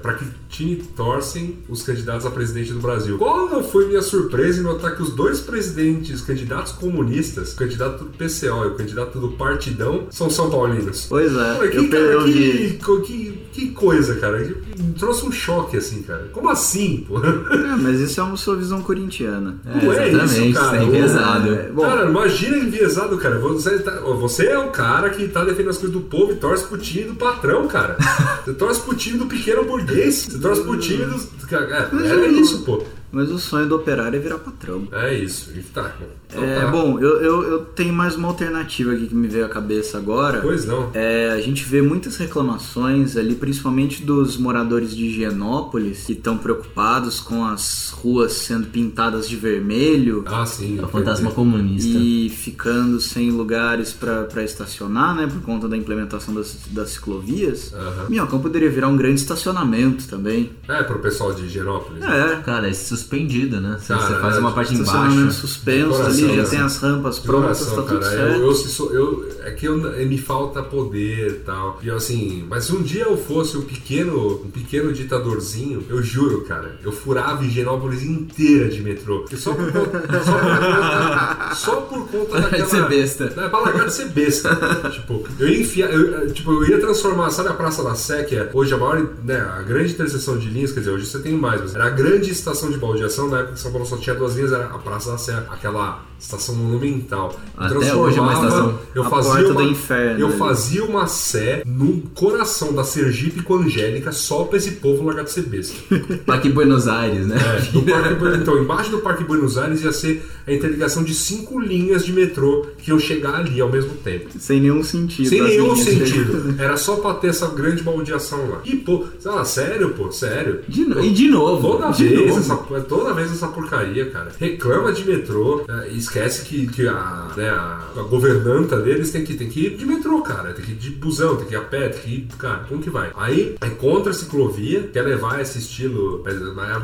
[0.02, 3.18] para que time torcem os candidatos a presidente do Brasil.
[3.18, 8.06] Qual não foi minha surpresa em notar que os dois presidentes, candidatos comunistas, o candidato
[8.06, 11.06] do PCO e o candidato do Partidão, são São Paulinos.
[11.10, 14.56] Pois é, Pô, que, eu, cara, eu que, que, que coisa, cara.
[14.98, 16.30] Trouxe um choque, assim, cara.
[16.32, 17.18] Como assim, pô?
[17.24, 19.58] É, mas isso é uma sua visão corintiana.
[19.66, 20.78] Não é isso, cara.
[20.78, 21.54] tá enviesado.
[21.54, 23.40] É, bom, cara, imagina enviesado, cara.
[23.40, 26.66] Você, tá- você é o cara que tá defendendo as coisas do povo e torce
[26.66, 27.98] pro time do patrão, cara.
[28.46, 30.28] Você torce pro time do pequeno burguês.
[30.30, 31.28] Você torce pro time dos.
[31.50, 32.84] cara, É, é isso, pô.
[33.12, 34.88] Mas o sonho do operário é virar patrão.
[34.92, 35.52] É isso.
[35.56, 36.06] E tá, bom.
[36.30, 36.68] Então É, tá.
[36.68, 40.42] bom, eu, eu, eu tenho mais uma alternativa aqui que me veio à cabeça agora.
[40.42, 40.92] Pois não.
[40.94, 47.20] É, a gente vê muitas reclamações ali, principalmente dos moradores de Higienópolis, que estão preocupados
[47.20, 50.78] com as ruas sendo pintadas de vermelho Ah, sim.
[50.80, 51.98] É o fantasma comunista.
[51.98, 57.74] e ficando sem lugares para estacionar, né, por conta da implementação das, das ciclovias.
[57.74, 58.06] Aham.
[58.10, 60.52] Minhocão poderia virar um grande estacionamento também.
[60.68, 62.04] É, pro pessoal de Higienópolis.
[62.04, 63.78] É, Cara, se suspendido, né?
[63.80, 65.32] Você, Cara, você faz uma é, parte embaixo.
[65.32, 66.56] suspenso Coração, ali, já assim.
[66.58, 68.34] tem as rampas prontas, Coração, tá tudo cara, certo.
[68.40, 71.80] Eu, eu, sou- eu- é que eu, eh, me falta poder e tal.
[71.82, 76.42] E assim, mas se um dia eu fosse um pequeno, um pequeno ditadorzinho, eu juro,
[76.42, 79.26] cara, eu furava Higienópolis inteira de metrô.
[79.38, 82.68] Só por conta, só por, só por conta daquela...
[82.68, 83.34] Ser besta.
[83.36, 84.50] Não, é pra largar de ser besta.
[84.92, 88.36] tipo, eu ia enfiar, eu, tipo, eu ia transformar, sabe a Praça da Sé, que
[88.36, 91.34] é hoje a maior, né, a grande interseção de linhas, quer dizer, hoje você tem
[91.34, 94.16] mais, mas era a grande estação de baldeação, na época que São Paulo só tinha
[94.16, 97.36] duas linhas, era a Praça da Sé, aquela estação monumental.
[97.56, 98.80] Até hoje é uma estação.
[98.96, 100.38] Eu A fazia porta uma, do inferno, Eu né?
[100.38, 105.32] fazia uma Sé no coração da Sergipe com Angélica só pra esse povo largar de
[105.32, 105.76] ser besta.
[106.48, 107.36] Em Buenos Aires, né?
[107.38, 112.06] É, Parque então, embaixo do Parque Buenos Aires ia ser a interligação de cinco linhas
[112.06, 114.30] de metrô que iam chegar ali ao mesmo tempo.
[114.40, 115.28] Sem nenhum sentido.
[115.28, 116.56] Sem nenhum sentido.
[116.58, 118.62] Era só pra ter essa grande baldeação lá.
[118.64, 120.62] E, pô, sei lá, sério, pô, sério.
[120.70, 121.62] De no- E de novo.
[121.78, 122.40] Toda de vez, novo.
[122.40, 124.32] essa, toda vez essa porcaria, cara.
[124.40, 129.34] Reclama de metrô, é, e esquece que, que a, né, a, governanta deles tem que,
[129.36, 130.54] tem que ir de metrô, cara.
[130.54, 132.28] Tem que ir de busão, tem que ir a pé, tem que ir.
[132.38, 133.12] Cara, como que vai?
[133.16, 136.24] Aí é contra a ciclovia, quer levar esse estilo.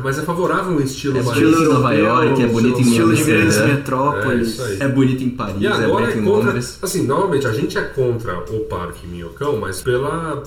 [0.02, 3.14] mas- é favorável um estilo É mais- bonito em Nova York, é bonito em Estilo
[3.14, 3.72] de grandes Amsterdã.
[3.72, 4.60] É, metrópoles.
[4.80, 6.46] É bonito em Paris, E é agora bonito é em contra.
[6.48, 6.78] Londres.
[6.82, 10.42] Assim, normalmente a gente é contra o Parque Minhocão, mas pela.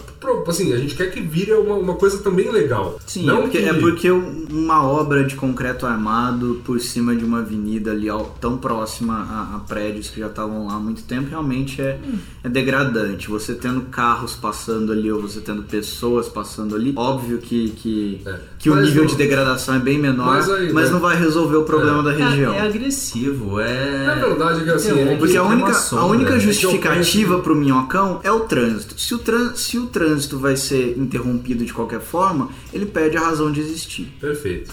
[0.47, 2.99] Assim, a gente quer que vire uma, uma coisa também legal.
[3.05, 7.23] Sim, Não é, porque, que- é porque uma obra de concreto armado por cima de
[7.23, 11.03] uma avenida ali ao- tão próxima a, a prédios que já estavam lá há muito
[11.03, 11.99] tempo realmente é,
[12.43, 13.29] é degradante.
[13.29, 18.35] Você tendo carros passando ali ou você tendo pessoas passando ali, óbvio que, que, É.
[18.59, 20.89] que o Mas nível não- de degradação é bem menor, Mas mas, aí, né?
[20.89, 22.53] não vai resolver o problema da região.
[22.53, 24.05] É, é agressivo, é.
[24.05, 26.05] Na verdade, que assim, um- é que- Porque a única, a sombra.
[26.05, 28.99] única É que eu justificativa pro minhocão é o trânsito.
[28.99, 33.21] Se o, trân- se o trânsito vai ser interrompido de qualquer forma, ele perde a
[33.21, 34.11] razão de existir.
[34.19, 34.71] Perfeito.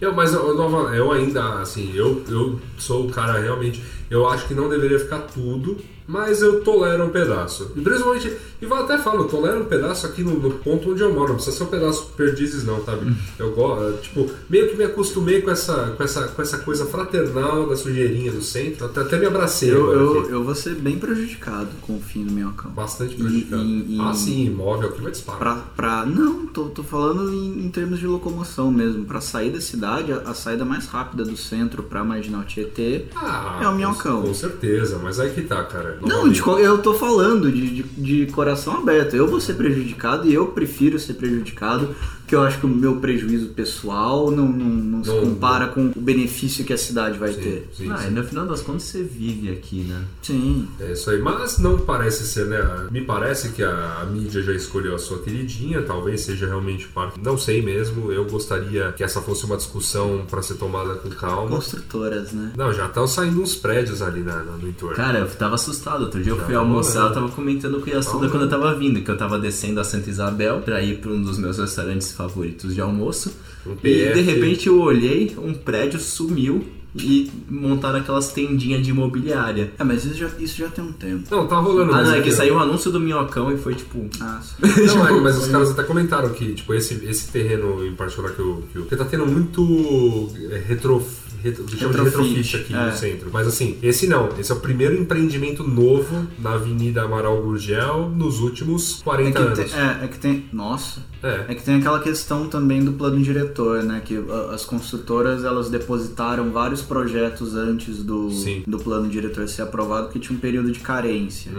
[0.00, 3.82] Eu, mas eu, eu ainda, assim, eu, eu sou o cara realmente.
[4.10, 5.76] Eu acho que não deveria ficar tudo,
[6.06, 7.72] mas eu tolero um pedaço.
[7.76, 11.02] E principalmente, e vou até falar, eu tolero um pedaço aqui no, no ponto onde
[11.02, 11.28] eu moro.
[11.28, 13.14] Não precisa ser um pedaço perdizes, não, sabe?
[13.38, 17.68] Eu gosto, tipo, meio que me acostumei com essa, com essa, com essa coisa fraternal
[17.68, 18.86] da sujeirinha do centro.
[18.86, 19.70] Até, até me abracei.
[19.70, 22.70] Eu, eu, eu vou ser bem prejudicado com o fim do minhocão.
[22.70, 23.62] Bastante prejudicado.
[23.62, 25.38] e- e- Ah, sim, imóvel aqui vai disparar.
[25.38, 29.04] Pra, pra, não, tô, tô falando em, em termos de locomoção mesmo.
[29.04, 33.60] Pra sair da cidade, a, a saída mais rápida do centro pra Marginal Tietê Ah,
[33.62, 34.22] é o com- minhocão.
[34.22, 35.95] Com certeza, mas aí que tá, cara.
[36.00, 39.14] Não, de eu tô falando de, de, de coração aberto.
[39.14, 41.94] Eu vou ser prejudicado e eu prefiro ser prejudicado,
[42.26, 45.92] porque eu acho que o meu prejuízo pessoal não, não, não se Não- compara com
[45.94, 47.68] o benefício que a cidade vai Sim, ter.
[47.72, 48.08] sim, Ah, sim.
[48.08, 50.02] e no final das contas você vive aqui, né?
[50.22, 50.66] Sim.
[50.80, 52.58] É isso aí, mas não parece ser, né?
[52.90, 57.20] Me parece que a, a mídia já escolheu a sua queridinha, talvez seja realmente parte.
[57.22, 61.48] Não sei mesmo, eu gostaria que essa fosse uma discussão para ser tomada com calma.
[61.48, 62.50] Construtoras, né?
[62.56, 64.96] Não, já estão saindo uns prédios ali na, na- no entorno.
[64.96, 66.02] Cara, eu tava assustado.
[66.02, 68.48] Outro dia eu Já fui tá almoçar, eu tava comentando com o Yasuda quando eu
[68.50, 71.58] tava vindo, que eu tava descendo a Santa Isabel pra ir pra um dos meus
[71.58, 73.36] restaurantes favoritos de almoço.
[73.66, 76.64] Um e de repente eu olhei, um prédio sumiu
[76.98, 79.72] e montaram aquelas tendinhas de imobiliária.
[79.78, 81.24] É, mas isso já, isso já tem um tempo.
[81.30, 81.92] Não, tá rolando.
[81.92, 84.08] Ah, não, é que saiu o anúncio do minhocão e foi tipo.
[84.20, 84.40] Ah.
[84.86, 88.40] Não, é, mas os caras até comentaram que, tipo, esse, esse terreno em particular que
[88.40, 88.64] eu.
[88.72, 91.04] Que eu porque tá tendo muito é, retro.
[91.50, 92.86] Retro chama de Retrofit, aqui é.
[92.86, 93.30] no centro.
[93.32, 94.28] Mas assim, esse não.
[94.38, 99.46] Esse é o primeiro empreendimento novo na Avenida Amaral Gurgel nos últimos É 40 que,
[99.46, 99.58] anos.
[99.72, 100.44] tem, é, é que tem.
[100.52, 101.00] Nossa.
[101.22, 101.46] É.
[101.48, 104.00] É que tem aquela questão também do plano diretor, né?
[104.04, 108.62] Que a- as construtoras elas depositaram vários projetos antes do, Sim.
[108.66, 111.50] do plano diretor ser aprovado, que tinha um período de carência.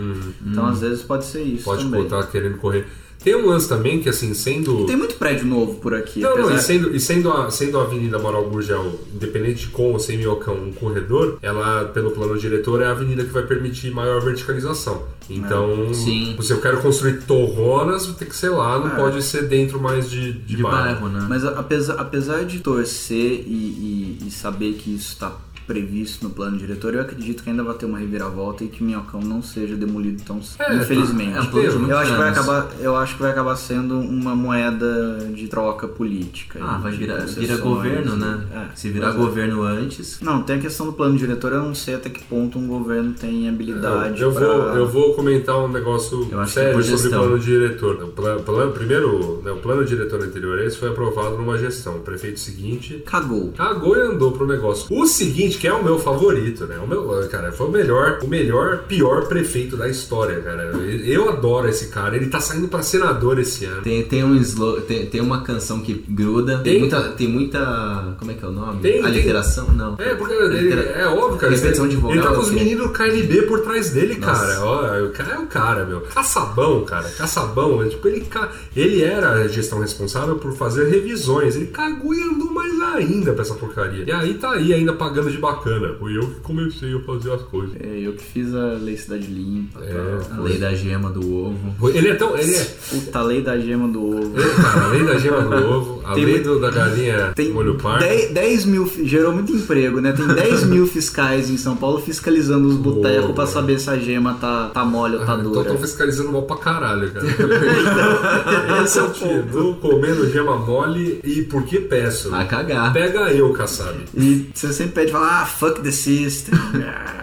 [0.46, 2.08] Então às vezes pode ser isso Pode também.
[2.32, 2.88] querendo correr.
[3.28, 4.86] Tem um lance também que, assim, sendo.
[4.86, 6.22] Tem muito prédio novo por aqui.
[6.22, 9.68] Não, não, apesar- e sendo, e sendo, a, sendo a Avenida Amaral Gurgel, independente de
[9.68, 13.44] com ou sem minhocão, um corredor, ela, pelo plano diretor, é a avenida que vai
[13.44, 15.04] permitir maior verticalização.
[15.30, 16.38] Então, Sim.
[16.42, 18.96] se eu quero construir torronas, ter que ser lá, não É.
[18.96, 21.02] pode ser dentro mais de, de, De bairro.
[21.02, 21.26] bairro, né?
[21.28, 25.36] Mas a- apesar, apesar de torcer e, e- e saber que isso está
[25.68, 28.86] previsto no plano diretor, eu acredito que ainda vai ter uma reviravolta e que o
[28.86, 30.64] Minhocão não seja demolido tão cedo.
[30.64, 31.38] É, infelizmente.
[31.38, 35.30] é de eu, acho que vai acabar, eu acho que vai acabar sendo uma moeda
[35.34, 36.60] de troca política.
[36.62, 38.46] Ah, vai virar, vira governo, né?
[38.54, 39.14] É, Se virar é.
[39.14, 40.20] governo antes.
[40.22, 43.14] Não, tem a questão do plano diretor, eu não sei até que ponto um governo
[43.14, 46.84] tem habilidade Eu, eu pra- vou, eu vou comentar um negócio Eu acho que sério
[46.84, 48.04] sobre o plano diretor.
[48.04, 51.98] O plano, plano- primeiro, né, o plano diretor anterior esse foi aprovado numa gestão.
[51.98, 53.52] O prefeito seguinte Cagou.
[53.58, 54.88] Cagou e andou pro negócio.
[54.90, 56.78] O seguinte, que é o meu favorito, né?
[56.78, 60.64] O meu, cara, foi o melhor, o melhor, pior prefeito da história, cara.
[61.06, 62.16] Eu adoro esse cara.
[62.16, 63.82] Ele tá saindo pra senador esse ano.
[63.82, 66.60] Tem, tem, um slow, tem, tem uma canção que gruda.
[66.60, 66.80] Tem, Tem.
[66.82, 68.16] muita, tem muita.
[68.20, 68.82] Como é que é o nome?
[68.82, 69.04] Tem.
[69.06, 69.70] Aliteração?
[69.72, 69.96] Não.
[70.00, 71.54] É, porque ele, é óbvio, cara.
[71.54, 72.56] Repetição ele, de vogal, ele tá com os o quê?
[72.60, 74.42] meninos do KLB por trás dele, Nossa.
[74.48, 74.66] cara.
[74.66, 76.02] Ó, o cara é o cara, meu.
[76.02, 77.10] Caçabão, cara.
[77.10, 77.84] Caçabão.
[77.84, 78.28] é, Tipo, ele,
[78.76, 81.56] ele era a gestão responsável por fazer revisões.
[81.56, 84.04] Ele cagou e andou mais ainda pra essa porcaria.
[84.06, 85.96] E aí tá aí ainda pagando de bacana.
[86.00, 87.76] Fui eu que comecei a fazer as coisas.
[87.80, 89.80] É, eu que fiz a lei Cidade Limpa.
[89.84, 89.94] É,
[90.30, 90.40] tal.
[90.40, 91.90] A lei da gema do ovo.
[91.90, 92.38] Ele é tão.
[92.38, 92.68] Ele é.
[92.90, 94.34] Puta, a lei da gema do ovo.
[94.62, 97.76] Cara, a lei da gema do ovo, a Tem lei do- da galinha Tem molho
[97.76, 98.00] pardo.
[98.00, 100.12] 10, 10 mil, gerou muito emprego, né?
[100.14, 104.36] Tem 10 mil fiscais em São Paulo fiscalizando os botecos pra saber se a gema
[104.36, 105.70] tá, tá mole ou tá Ah, então dura.
[105.72, 107.26] tô fiscalizando mal pra caralho, cara.
[108.84, 112.30] Esse é o Continuo comendo gema mole e por que peço?
[112.30, 112.94] Vai cagar.
[112.94, 113.96] Pega eu, Kassab.
[114.16, 116.58] E você sempre pede, fala, ah, fuck the system.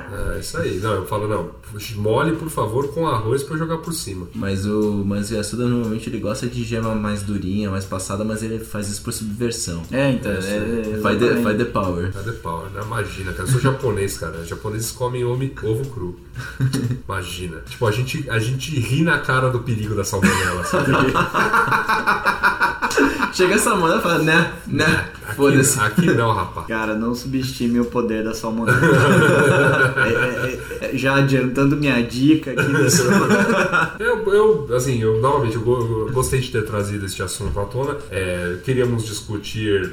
[0.15, 0.79] É isso aí.
[0.79, 1.51] Não, eu falo, não,
[1.97, 4.27] mole, por favor, com arroz pra eu jogar por cima.
[4.35, 8.59] Mas o Manso Yasuda normalmente ele gosta de gema mais durinha, mais passada, mas ele
[8.59, 9.83] faz isso por subversão.
[9.91, 12.13] é, então, é, é, Vai the, vai the power.
[12.13, 12.67] Cadê pau?
[12.73, 12.81] Né?
[12.85, 13.49] Imagina, cara.
[13.49, 14.39] Eu sou japonês, cara.
[14.39, 16.19] Os japoneses comem ovo, ovo cru.
[17.07, 17.59] Imagina.
[17.69, 20.93] Tipo, a gente, a gente ri na cara do perigo da salmonela, sabe?
[23.35, 25.81] Chega essa mulher e fala, né, né, Aqui, foda-se.
[25.81, 26.67] aqui não, rapaz.
[26.69, 28.79] Cara, não subestime o poder da salmonela.
[30.07, 33.03] É, é, é, já adiantando minha dica aqui desse
[33.99, 37.97] Eu, eu, assim, eu novamente eu eu gostei de ter trazido este assunto à tona.
[38.65, 39.93] Queríamos discutir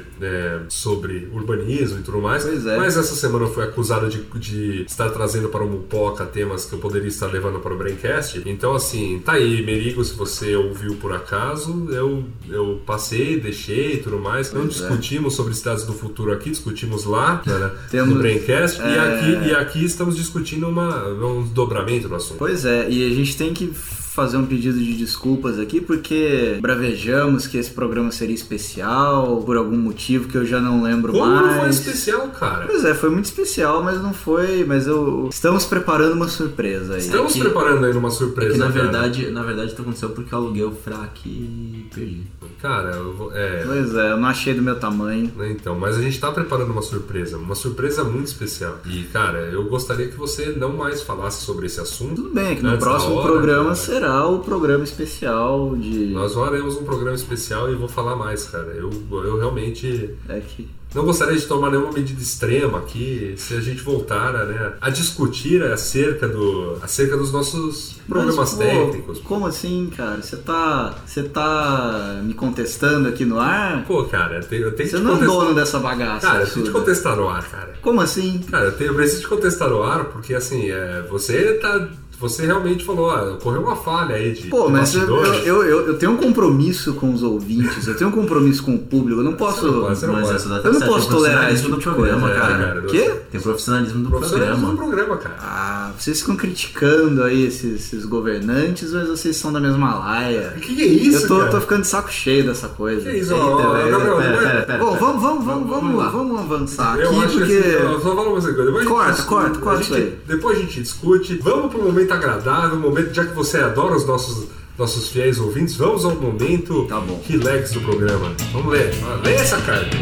[0.68, 2.76] sobre urbanismo e tudo mais, Pois é.
[2.76, 6.72] mas essa semana eu fui acusado de, de estar trazendo para o Mupoca temas que
[6.74, 8.42] eu poderia estar levando para o Braincast.
[8.46, 13.96] Então, assim, tá aí, Merigo, se você ouviu por acaso, eu, eu passei, deixei e
[13.98, 14.52] tudo mais.
[14.52, 18.98] Não Pois discutimos sobre cidades do futuro aqui, discutimos lá né, Temos- no Braincast, e,
[18.98, 22.38] aqui, e aqui estamos discutindo uma, um desdobramento do assunto.
[22.38, 23.72] Pois é, e a gente tem que
[24.14, 29.76] fazer um pedido de desculpas aqui porque bravejamos que esse programa seria especial por algum
[29.76, 31.46] motivo que eu já não lembro Como mais.
[31.46, 32.66] não foi especial, cara?
[32.66, 34.64] Pois é, foi muito especial, mas não foi.
[34.64, 37.00] Mas eu estamos preparando uma surpresa aí.
[37.00, 38.52] Estamos que- preparando aí uma surpresa.
[38.52, 38.82] Que na cara.
[38.82, 42.22] verdade, na verdade isso aconteceu porque eu aluguei o fraco e perdi.
[42.60, 43.64] Cara, eu vou, é.
[43.66, 45.32] Pois é, eu não achei do meu tamanho.
[45.36, 48.78] né, Então, mas a gente tá preparando uma surpresa, uma surpresa muito especial.
[48.86, 52.16] E, cara, eu gostaria que você não mais falasse sobre esse assunto.
[52.22, 53.74] Tudo bem, que no próximo hora, programa cara.
[53.74, 56.06] será o programa especial de.
[56.06, 58.68] Nós faremos um programa especial e vou falar mais, cara.
[58.74, 60.68] Eu, eu realmente É que.
[60.94, 64.90] não gostaria de tomar nenhuma medida extrema aqui se a gente voltar a, né, a
[64.90, 69.18] discutir acerca, do, acerca dos nossos problemas Mas, pô, técnicos.
[69.20, 70.20] Como assim, cara?
[70.22, 70.94] Você tá.
[71.06, 73.84] Você tá me contestando aqui no ar?
[73.86, 75.38] Pô, cara, eu tenho, eu tenho Você não é contestar.
[75.38, 76.26] dono dessa bagaça.
[76.26, 76.78] Cara, eu tenho que te absurda.
[76.80, 77.74] contestar no ar, cara.
[77.80, 78.38] Como assim?
[78.50, 81.88] Cara, eu, tenho, eu preciso te contestar no ar, porque assim, é, você tá.
[82.22, 85.02] Você realmente falou, ah, ocorreu uma falha aí de, Pô, de mas eu,
[85.44, 88.78] eu, eu, eu tenho um compromisso com os ouvintes, eu tenho um compromisso com o
[88.78, 89.66] público, eu não posso.
[89.70, 90.36] não pode, você não Mas pode.
[90.36, 92.58] essa data Eu não posso tem tolerar profissionalismo tipo do programa, coisa, É, cara.
[92.64, 93.14] cara, Quê?
[93.30, 95.06] Tem profissionalismo do Profissionalismo do programa.
[95.06, 95.36] programa, cara.
[95.40, 100.54] Ah, vocês ficam criticando aí esses, esses governantes, mas vocês são da mesma laia.
[100.56, 101.50] O que, que é isso, eu tô, cara?
[101.50, 103.10] tô ficando de saco cheio dessa coisa.
[103.10, 104.78] Que isso, Eita, ó, velho, Gabriel, pera, não é- pera, pera.
[104.78, 106.08] Bom, vamos, vamos, vamos, Vamos lá.
[106.10, 107.60] vamos, avançar Eu aqui, acho porque.
[107.62, 108.52] que assim, só fala uma coisa.
[108.52, 110.12] Depois a gente Corta, discute, corta, corta isso.
[110.26, 111.34] Depois a gente discute.
[111.42, 114.48] Vamos pro momento agradável, momento, já que você adora os nossos,
[114.78, 117.20] nossos fiéis ouvintes, vamos ao momento Tá bom.
[117.28, 118.32] relax do programa.
[118.52, 118.92] Vamos ler.
[119.04, 119.96] Ah, Lê essa carta.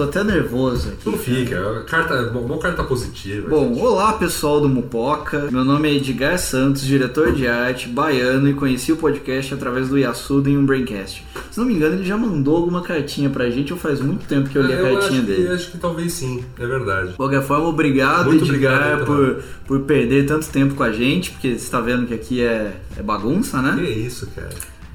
[0.00, 1.10] Tô, até nervoso aqui.
[1.10, 1.54] Não fica.
[1.56, 3.48] é Carta, uma carta positiva.
[3.48, 3.82] Bom, gente.
[3.82, 5.48] olá pessoal do Mupoca.
[5.50, 9.98] Meu nome é Edgar Santos, diretor de arte, baiano e conheci o podcast através do
[9.98, 11.24] Yasuda em um Braincast.
[11.50, 14.48] Se não me engano, ele já mandou alguma cartinha pra gente ou faz muito tempo
[14.48, 15.48] que eu li a É, eu cartinha acho que, dele.
[15.48, 17.10] acho que talvez sim, é verdade.
[17.10, 21.32] De qualquer forma, obrigado, Muito Edgar, obrigado, por, por perder tanto tempo com a gente,
[21.32, 23.74] porque você tá vendo que aqui é, é bagunça, né?
[23.76, 24.48] Que isso, cara.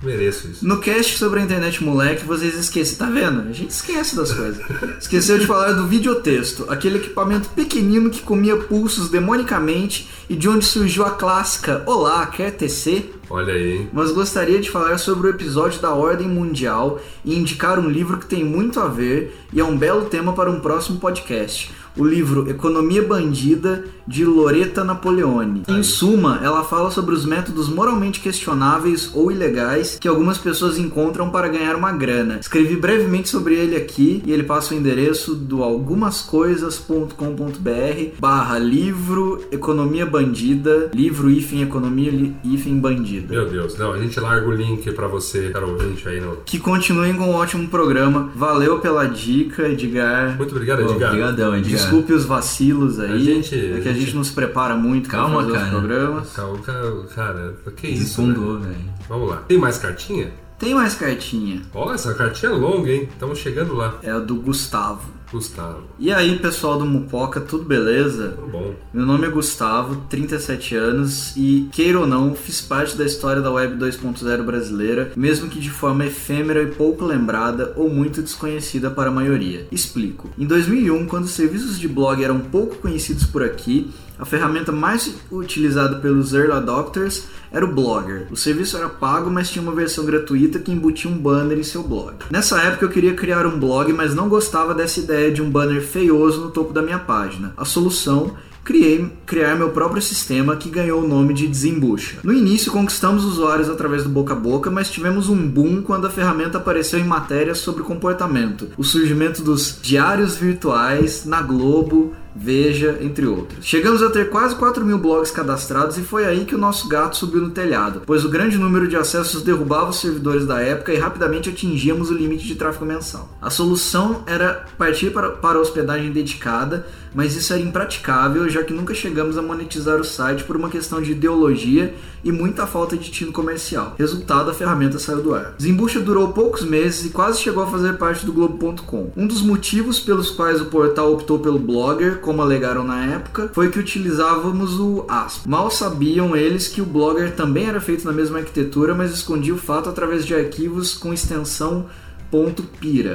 [0.04, 0.68] Mereço isso.
[0.68, 3.41] No cast sobre a internet moleque, vocês esquecem, tá vendo?
[3.41, 4.64] A gente esquece das coisas.
[5.00, 10.66] Esqueceu de falar do videotexto, aquele equipamento pequenino que comia pulsos demonicamente e de onde
[10.66, 13.14] surgiu a clássica Olá, quer tecer?
[13.30, 13.88] Olha aí?
[13.91, 18.28] Mas gostaria de falar sobre o episódio da Ordem Mundial e indicar um livro que
[18.28, 21.72] tem muito a ver e é um belo tema para um próximo podcast.
[21.98, 25.64] O livro Economia Bandida de Loreta Napoleone.
[25.68, 31.30] Em suma, ela fala sobre os métodos moralmente questionáveis ou ilegais que algumas pessoas encontram
[31.30, 32.38] para ganhar uma grana.
[32.39, 40.06] Escrevi brevemente sobre ele aqui e ele passa o endereço do algumascoisas.com.br barra livro economia
[40.06, 42.12] bandida, livro hífen economia
[42.43, 43.34] hífen bandida.
[43.34, 46.38] Meu Deus, não, a gente larga o link pra você, cara ouvinte aí no.
[46.45, 48.30] Que continuem com um ótimo programa.
[48.36, 50.38] Valeu pela dica, Edgar.
[50.38, 51.10] Muito obrigado, Edgar.
[51.10, 51.72] Obrigadão, Edgar.
[51.72, 53.14] Desculpe os vacilos aí.
[53.14, 55.52] A gente- é que a a gente gente- não se prepara muito pra Calma, os
[55.54, 55.70] cara.
[55.70, 56.32] programas.
[56.34, 58.22] Calma, cara, que isso?
[58.22, 58.28] né?
[58.34, 58.76] Desfundou, velho.
[59.10, 59.38] Vamos lá.
[59.48, 60.32] Tem mais cartinha?
[60.58, 61.62] Tem mais cartinha.
[61.74, 63.10] Ó, essa cartinha é longa, hein?
[63.12, 63.96] Estamos chegando lá.
[64.02, 65.02] É a do Gustavo.
[65.36, 65.83] Gustavo.
[65.99, 68.29] E aí, pessoal do Mupoca, tudo beleza?
[68.29, 68.73] Tudo bom.
[68.93, 73.51] Meu nome é Gustavo, 37 anos e, queira ou não, fiz parte da história da
[73.51, 79.09] Web 2.0 brasileira, mesmo que de forma efêmera e pouco lembrada ou muito desconhecida para
[79.09, 79.67] a maioria.
[79.71, 80.29] Explico.
[80.38, 85.13] Em 2001, quando os serviços de blog eram pouco conhecidos por aqui, a ferramenta mais
[85.32, 88.28] utilizada pelos early adopters era o Blogger.
[88.32, 91.84] O serviço era pago, mas tinha uma versão gratuita que embutia um banner em seu
[91.84, 92.16] blog.
[92.30, 95.82] Nessa época eu queria criar um blog, mas não gostava dessa ideia de um banner
[95.82, 97.53] feioso no topo da minha página.
[97.55, 98.36] A solução
[98.66, 102.18] criei criar meu próprio sistema que ganhou o nome de Desembucha.
[102.24, 106.09] No início conquistamos usuários através do boca a boca, mas tivemos um boom quando a
[106.09, 113.25] ferramenta apareceu em matérias sobre comportamento, o surgimento dos diários virtuais na Globo, Veja, entre
[113.25, 113.65] outros.
[113.65, 117.15] Chegamos a ter quase 4 mil blogs cadastrados e foi aí que o nosso gato
[117.15, 120.97] subiu no telhado, pois o grande número de acessos derrubava os servidores da época e
[120.97, 123.29] rapidamente atingíamos o limite de tráfego mensal.
[123.41, 128.93] A solução era partir para, para hospedagem dedicada, mas isso era impraticável já que nunca
[128.93, 131.95] chegamos a monetizar o site por uma questão de ideologia
[132.26, 133.93] e muita falta de tino comercial.
[133.99, 135.53] Resultado, a ferramenta saiu do ar.
[135.61, 139.11] Zembucha durou poucos meses e quase chegou a fazer parte do Globo.com.
[139.15, 143.69] Um dos motivos pelos quais o portal optou pelo Blogger, como alegaram na época, foi
[143.69, 145.47] que utilizávamos o ASP.
[145.47, 149.57] Mal sabiam eles que o Blogger também era feito na mesma arquitetura, mas escondia o
[149.57, 151.86] fato através de arquivos com extensão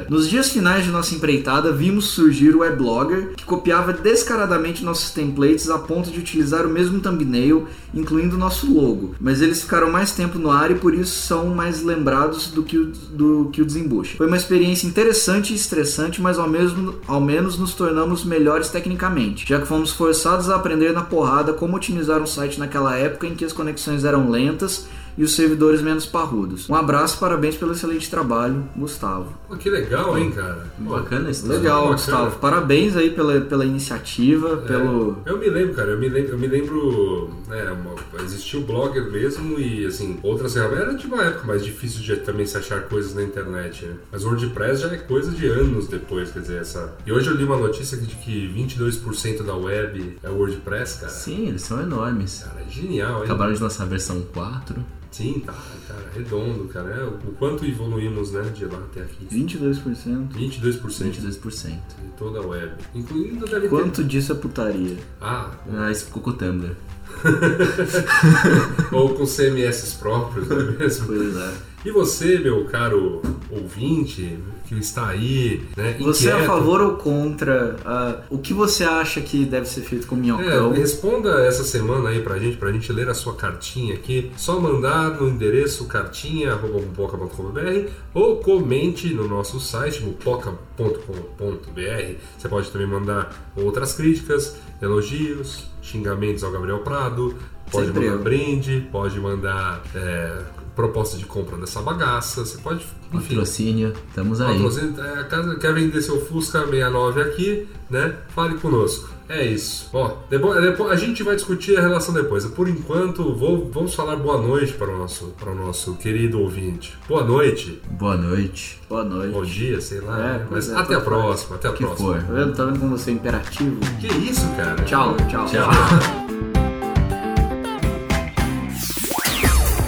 [0.09, 5.69] Nos dias finais de nossa empreitada, vimos surgir o Weblogger, que copiava descaradamente nossos templates
[5.69, 9.15] a ponto de utilizar o mesmo thumbnail, incluindo nosso logo.
[9.21, 12.79] Mas eles ficaram mais tempo no ar e por isso são mais lembrados do que
[12.79, 14.17] o, do que o desembucha.
[14.17, 19.47] Foi uma experiência interessante e estressante, mas ao, mesmo, ao menos nos tornamos melhores tecnicamente,
[19.49, 23.35] já que fomos forçados a aprender na porrada como otimizar um site naquela época em
[23.35, 24.89] que as conexões eram lentas
[25.21, 26.67] e os servidores menos parrudos.
[26.71, 29.35] Um abraço, parabéns pelo excelente trabalho, Gustavo.
[29.47, 30.67] Pô, que legal, hein, cara?
[30.83, 31.93] Pô, Bacana esse Legal, bacana.
[31.93, 32.39] Gustavo.
[32.39, 35.19] Parabéns aí pela, pela iniciativa, pelo.
[35.27, 39.11] Eu me lembro, cara, eu me lembro, eu me lembro né, uma- existia o Blogger
[39.11, 40.81] mesmo e, assim, outras ferramentas.
[40.89, 43.97] Era de uma época mais difícil de também se achar coisas na internet, né?
[44.11, 46.95] Mas o WordPress já é coisa de anos depois, quer dizer, essa...
[47.05, 51.13] E hoje eu li uma notícia de que 22% da web é WordPress, cara.
[51.13, 52.43] Sim, eles são enormes.
[52.43, 53.25] Cara, é genial, hein?
[53.25, 54.83] Acabaram de lançar a versão 4.
[55.11, 55.55] Sim, tá,
[55.89, 56.89] cara, redondo, cara.
[56.91, 59.27] É, o quanto evoluímos, né, de lá até aqui.
[59.27, 60.29] 22%.
[60.33, 61.69] 22% 22%.
[61.71, 62.73] de toda a web.
[62.95, 63.69] Incluindo ter...
[63.69, 64.97] Quanto disso é putaria?
[65.21, 66.77] Ah, Ah, isso ficou com o Tumblr.
[68.93, 71.07] ou com CMS próprios, não é mesmo?
[71.07, 71.53] Pois é.
[71.85, 74.39] E você, meu caro ouvinte,
[74.71, 75.97] que está aí, né?
[75.99, 77.75] Você é a inquieto, favor ou contra?
[77.85, 80.73] ah, o que você acha que deve ser feito com É, minhocão?
[80.73, 84.31] responda essa semana aí pra gente, pra gente ler a sua cartinha aqui.
[84.37, 92.15] Só mandar no endereço cartinha.mupoca.com.br ou comente no nosso site, mupoca.com.br.
[92.39, 97.35] Você pode também mandar outras críticas, elogios, xingamentos ao Gabriel Prado,
[97.71, 98.23] pode Sempre mandar eu.
[98.23, 100.39] brinde, pode mandar é,
[100.77, 102.85] proposta de compra dessa bagaça, você pode.
[103.13, 104.55] Enfim, Patrocínio, estamos aí.
[104.55, 108.15] Patrocínio, é, quer vender seu Fusca 69 aqui, né?
[108.35, 109.11] Fale conosco.
[109.29, 109.89] É isso.
[109.93, 112.45] Ó, depois, depois- a gente vai discutir a relação depois.
[112.47, 116.99] Por enquanto, vou- vamos falar boa noite para o nosso, para o nosso querido ouvinte.
[117.09, 118.81] Boa noite, Boa noite.
[118.89, 119.33] Boa noite.
[119.33, 120.19] bom dia, sei lá.
[120.19, 120.47] É, né?
[120.51, 122.15] Mas é, até a próxima, até a que próxima.
[122.15, 122.23] for.
[122.25, 122.53] Tá vendo?
[122.57, 123.79] Tá vendo como você é imperativo?
[124.01, 124.83] Que isso, cara?
[124.83, 125.47] Tchau, tchau.
[125.47, 125.71] Tchau.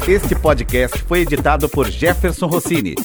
[0.08, 2.96] Este podcast foi editado por Jefferson Rossini.